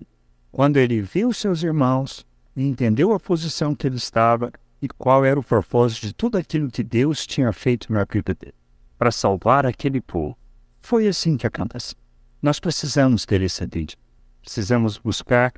Quando 0.51 0.79
ele 0.79 1.03
viu 1.03 1.33
seus 1.33 1.63
irmãos 1.63 2.27
entendeu 2.57 3.13
a 3.13 3.21
posição 3.21 3.75
que 3.75 3.87
ele 3.87 3.97
estava 3.97 4.51
e 4.81 4.89
qual 4.89 5.25
era 5.25 5.39
o 5.39 5.45
propósito 5.45 6.07
de 6.07 6.13
tudo 6.13 6.39
aquilo 6.39 6.71
que 6.71 6.83
Deus 6.83 7.27
tinha 7.27 7.53
feito 7.53 7.93
na 7.93 8.05
vida 8.05 8.35
dele 8.35 8.55
para 8.99 9.13
salvar 9.13 9.65
aquele 9.65 10.01
povo, 10.01 10.37
foi 10.81 11.07
assim 11.07 11.37
que 11.37 11.47
acontece. 11.47 11.95
Nós 12.43 12.59
precisamos 12.59 13.25
ter 13.25 13.43
esse 13.43 13.63
atitude. 13.63 13.97
Precisamos 14.43 14.99
buscar 14.99 15.53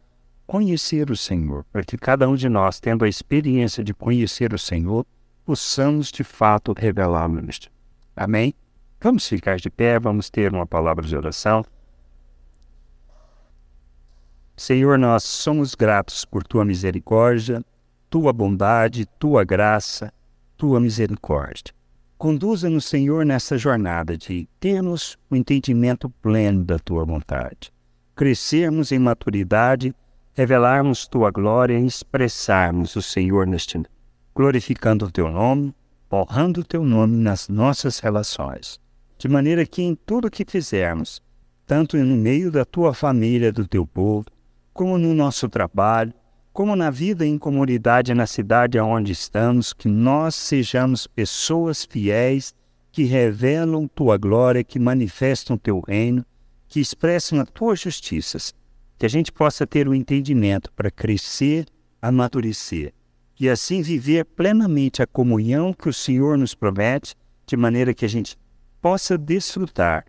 conhecer 0.46 1.10
o 1.10 1.16
Senhor, 1.16 1.64
para 1.72 1.84
que 1.84 1.96
cada 1.96 2.28
um 2.28 2.34
de 2.34 2.48
nós, 2.48 2.80
tendo 2.80 3.04
a 3.04 3.08
experiência 3.08 3.84
de 3.84 3.94
conhecer 3.94 4.52
o 4.52 4.58
Senhor, 4.58 5.06
possamos 5.44 6.10
de 6.10 6.24
fato 6.24 6.74
revelá-lo. 6.76 7.40
Amém? 8.16 8.52
Vamos 9.00 9.26
ficar 9.26 9.56
de 9.56 9.70
pé, 9.70 9.98
vamos 9.98 10.28
ter 10.28 10.52
uma 10.52 10.66
palavra 10.66 11.06
de 11.06 11.16
oração. 11.16 11.64
Senhor, 14.60 14.98
nós 14.98 15.24
somos 15.24 15.74
gratos 15.74 16.26
por 16.26 16.44
tua 16.44 16.66
misericórdia, 16.66 17.64
tua 18.10 18.30
bondade, 18.30 19.06
tua 19.18 19.42
graça, 19.42 20.12
tua 20.54 20.78
misericórdia. 20.78 21.72
Conduza-nos, 22.18 22.84
Senhor, 22.84 23.24
nessa 23.24 23.56
jornada 23.56 24.18
de 24.18 24.46
termos 24.60 25.14
o 25.30 25.34
um 25.34 25.38
entendimento 25.38 26.10
pleno 26.10 26.62
da 26.62 26.78
tua 26.78 27.06
vontade, 27.06 27.72
crescermos 28.14 28.92
em 28.92 28.98
maturidade, 28.98 29.94
revelarmos 30.34 31.06
tua 31.06 31.30
glória 31.30 31.78
e 31.78 31.86
expressarmos 31.86 32.94
o 32.96 33.00
Senhor 33.00 33.46
neste 33.46 33.80
glorificando 34.34 35.06
o 35.06 35.10
teu 35.10 35.30
nome, 35.30 35.74
honrando 36.12 36.60
o 36.60 36.64
teu 36.64 36.84
nome 36.84 37.16
nas 37.16 37.48
nossas 37.48 37.98
relações, 37.98 38.78
de 39.16 39.26
maneira 39.26 39.64
que 39.64 39.80
em 39.80 39.94
tudo 39.94 40.30
que 40.30 40.44
fizermos, 40.46 41.22
tanto 41.66 41.96
no 41.96 42.14
meio 42.14 42.50
da 42.52 42.66
tua 42.66 42.92
família, 42.92 43.50
do 43.50 43.66
teu 43.66 43.86
povo, 43.86 44.26
como 44.72 44.98
no 44.98 45.14
nosso 45.14 45.48
trabalho, 45.48 46.12
como 46.52 46.74
na 46.74 46.90
vida 46.90 47.26
em 47.26 47.38
comunidade 47.38 48.12
na 48.14 48.26
cidade 48.26 48.78
onde 48.78 49.12
estamos, 49.12 49.72
que 49.72 49.88
nós 49.88 50.34
sejamos 50.34 51.06
pessoas 51.06 51.84
fiéis 51.84 52.54
que 52.92 53.04
revelam 53.04 53.86
tua 53.86 54.16
glória, 54.16 54.64
que 54.64 54.78
manifestam 54.78 55.56
teu 55.56 55.80
reino, 55.80 56.24
que 56.68 56.80
expressam 56.80 57.40
a 57.40 57.46
tua 57.46 57.76
justiça, 57.76 58.38
que 58.98 59.06
a 59.06 59.08
gente 59.08 59.32
possa 59.32 59.66
ter 59.66 59.86
o 59.86 59.92
um 59.92 59.94
entendimento 59.94 60.72
para 60.72 60.90
crescer, 60.90 61.66
amadurecer 62.02 62.92
e 63.40 63.48
assim 63.48 63.80
viver 63.80 64.26
plenamente 64.26 65.02
a 65.02 65.06
comunhão 65.06 65.72
que 65.72 65.88
o 65.88 65.94
Senhor 65.94 66.36
nos 66.36 66.54
promete, 66.54 67.16
de 67.46 67.56
maneira 67.56 67.94
que 67.94 68.04
a 68.04 68.08
gente 68.08 68.36
possa 68.82 69.16
desfrutar 69.16 70.04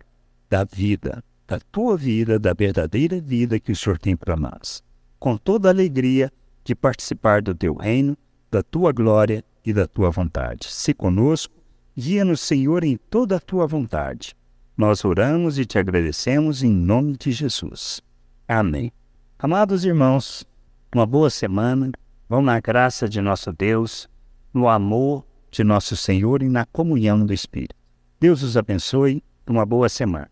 da 0.50 0.64
vida, 0.64 1.24
da 1.52 1.60
tua 1.70 1.96
vida, 1.96 2.38
da 2.38 2.54
verdadeira 2.54 3.20
vida 3.20 3.60
que 3.60 3.72
o 3.72 3.76
Senhor 3.76 3.98
tem 3.98 4.16
para 4.16 4.36
nós 4.36 4.82
com 5.22 5.36
toda 5.36 5.68
a 5.68 5.70
alegria 5.70 6.32
de 6.64 6.74
participar 6.74 7.42
do 7.42 7.54
teu 7.54 7.76
reino, 7.76 8.18
da 8.50 8.60
tua 8.60 8.90
glória 8.90 9.44
e 9.64 9.72
da 9.72 9.86
tua 9.86 10.10
vontade. 10.10 10.66
Se 10.68 10.92
conosco, 10.92 11.54
guia-nos, 11.96 12.40
Senhor, 12.40 12.82
em 12.82 12.96
toda 12.96 13.36
a 13.36 13.40
tua 13.40 13.64
vontade. 13.64 14.34
Nós 14.76 15.04
oramos 15.04 15.60
e 15.60 15.64
te 15.64 15.78
agradecemos 15.78 16.64
em 16.64 16.72
nome 16.72 17.16
de 17.16 17.30
Jesus. 17.30 18.02
Amém. 18.48 18.90
Amados 19.38 19.84
irmãos, 19.84 20.44
uma 20.92 21.06
boa 21.06 21.30
semana. 21.30 21.92
Vão 22.28 22.42
na 22.42 22.58
graça 22.58 23.08
de 23.08 23.20
nosso 23.20 23.52
Deus, 23.52 24.08
no 24.52 24.68
amor 24.68 25.24
de 25.52 25.62
nosso 25.62 25.96
Senhor 25.96 26.42
e 26.42 26.48
na 26.48 26.66
comunhão 26.66 27.24
do 27.24 27.32
Espírito. 27.32 27.76
Deus 28.18 28.42
os 28.42 28.56
abençoe. 28.56 29.22
Uma 29.46 29.64
boa 29.64 29.88
semana. 29.88 30.28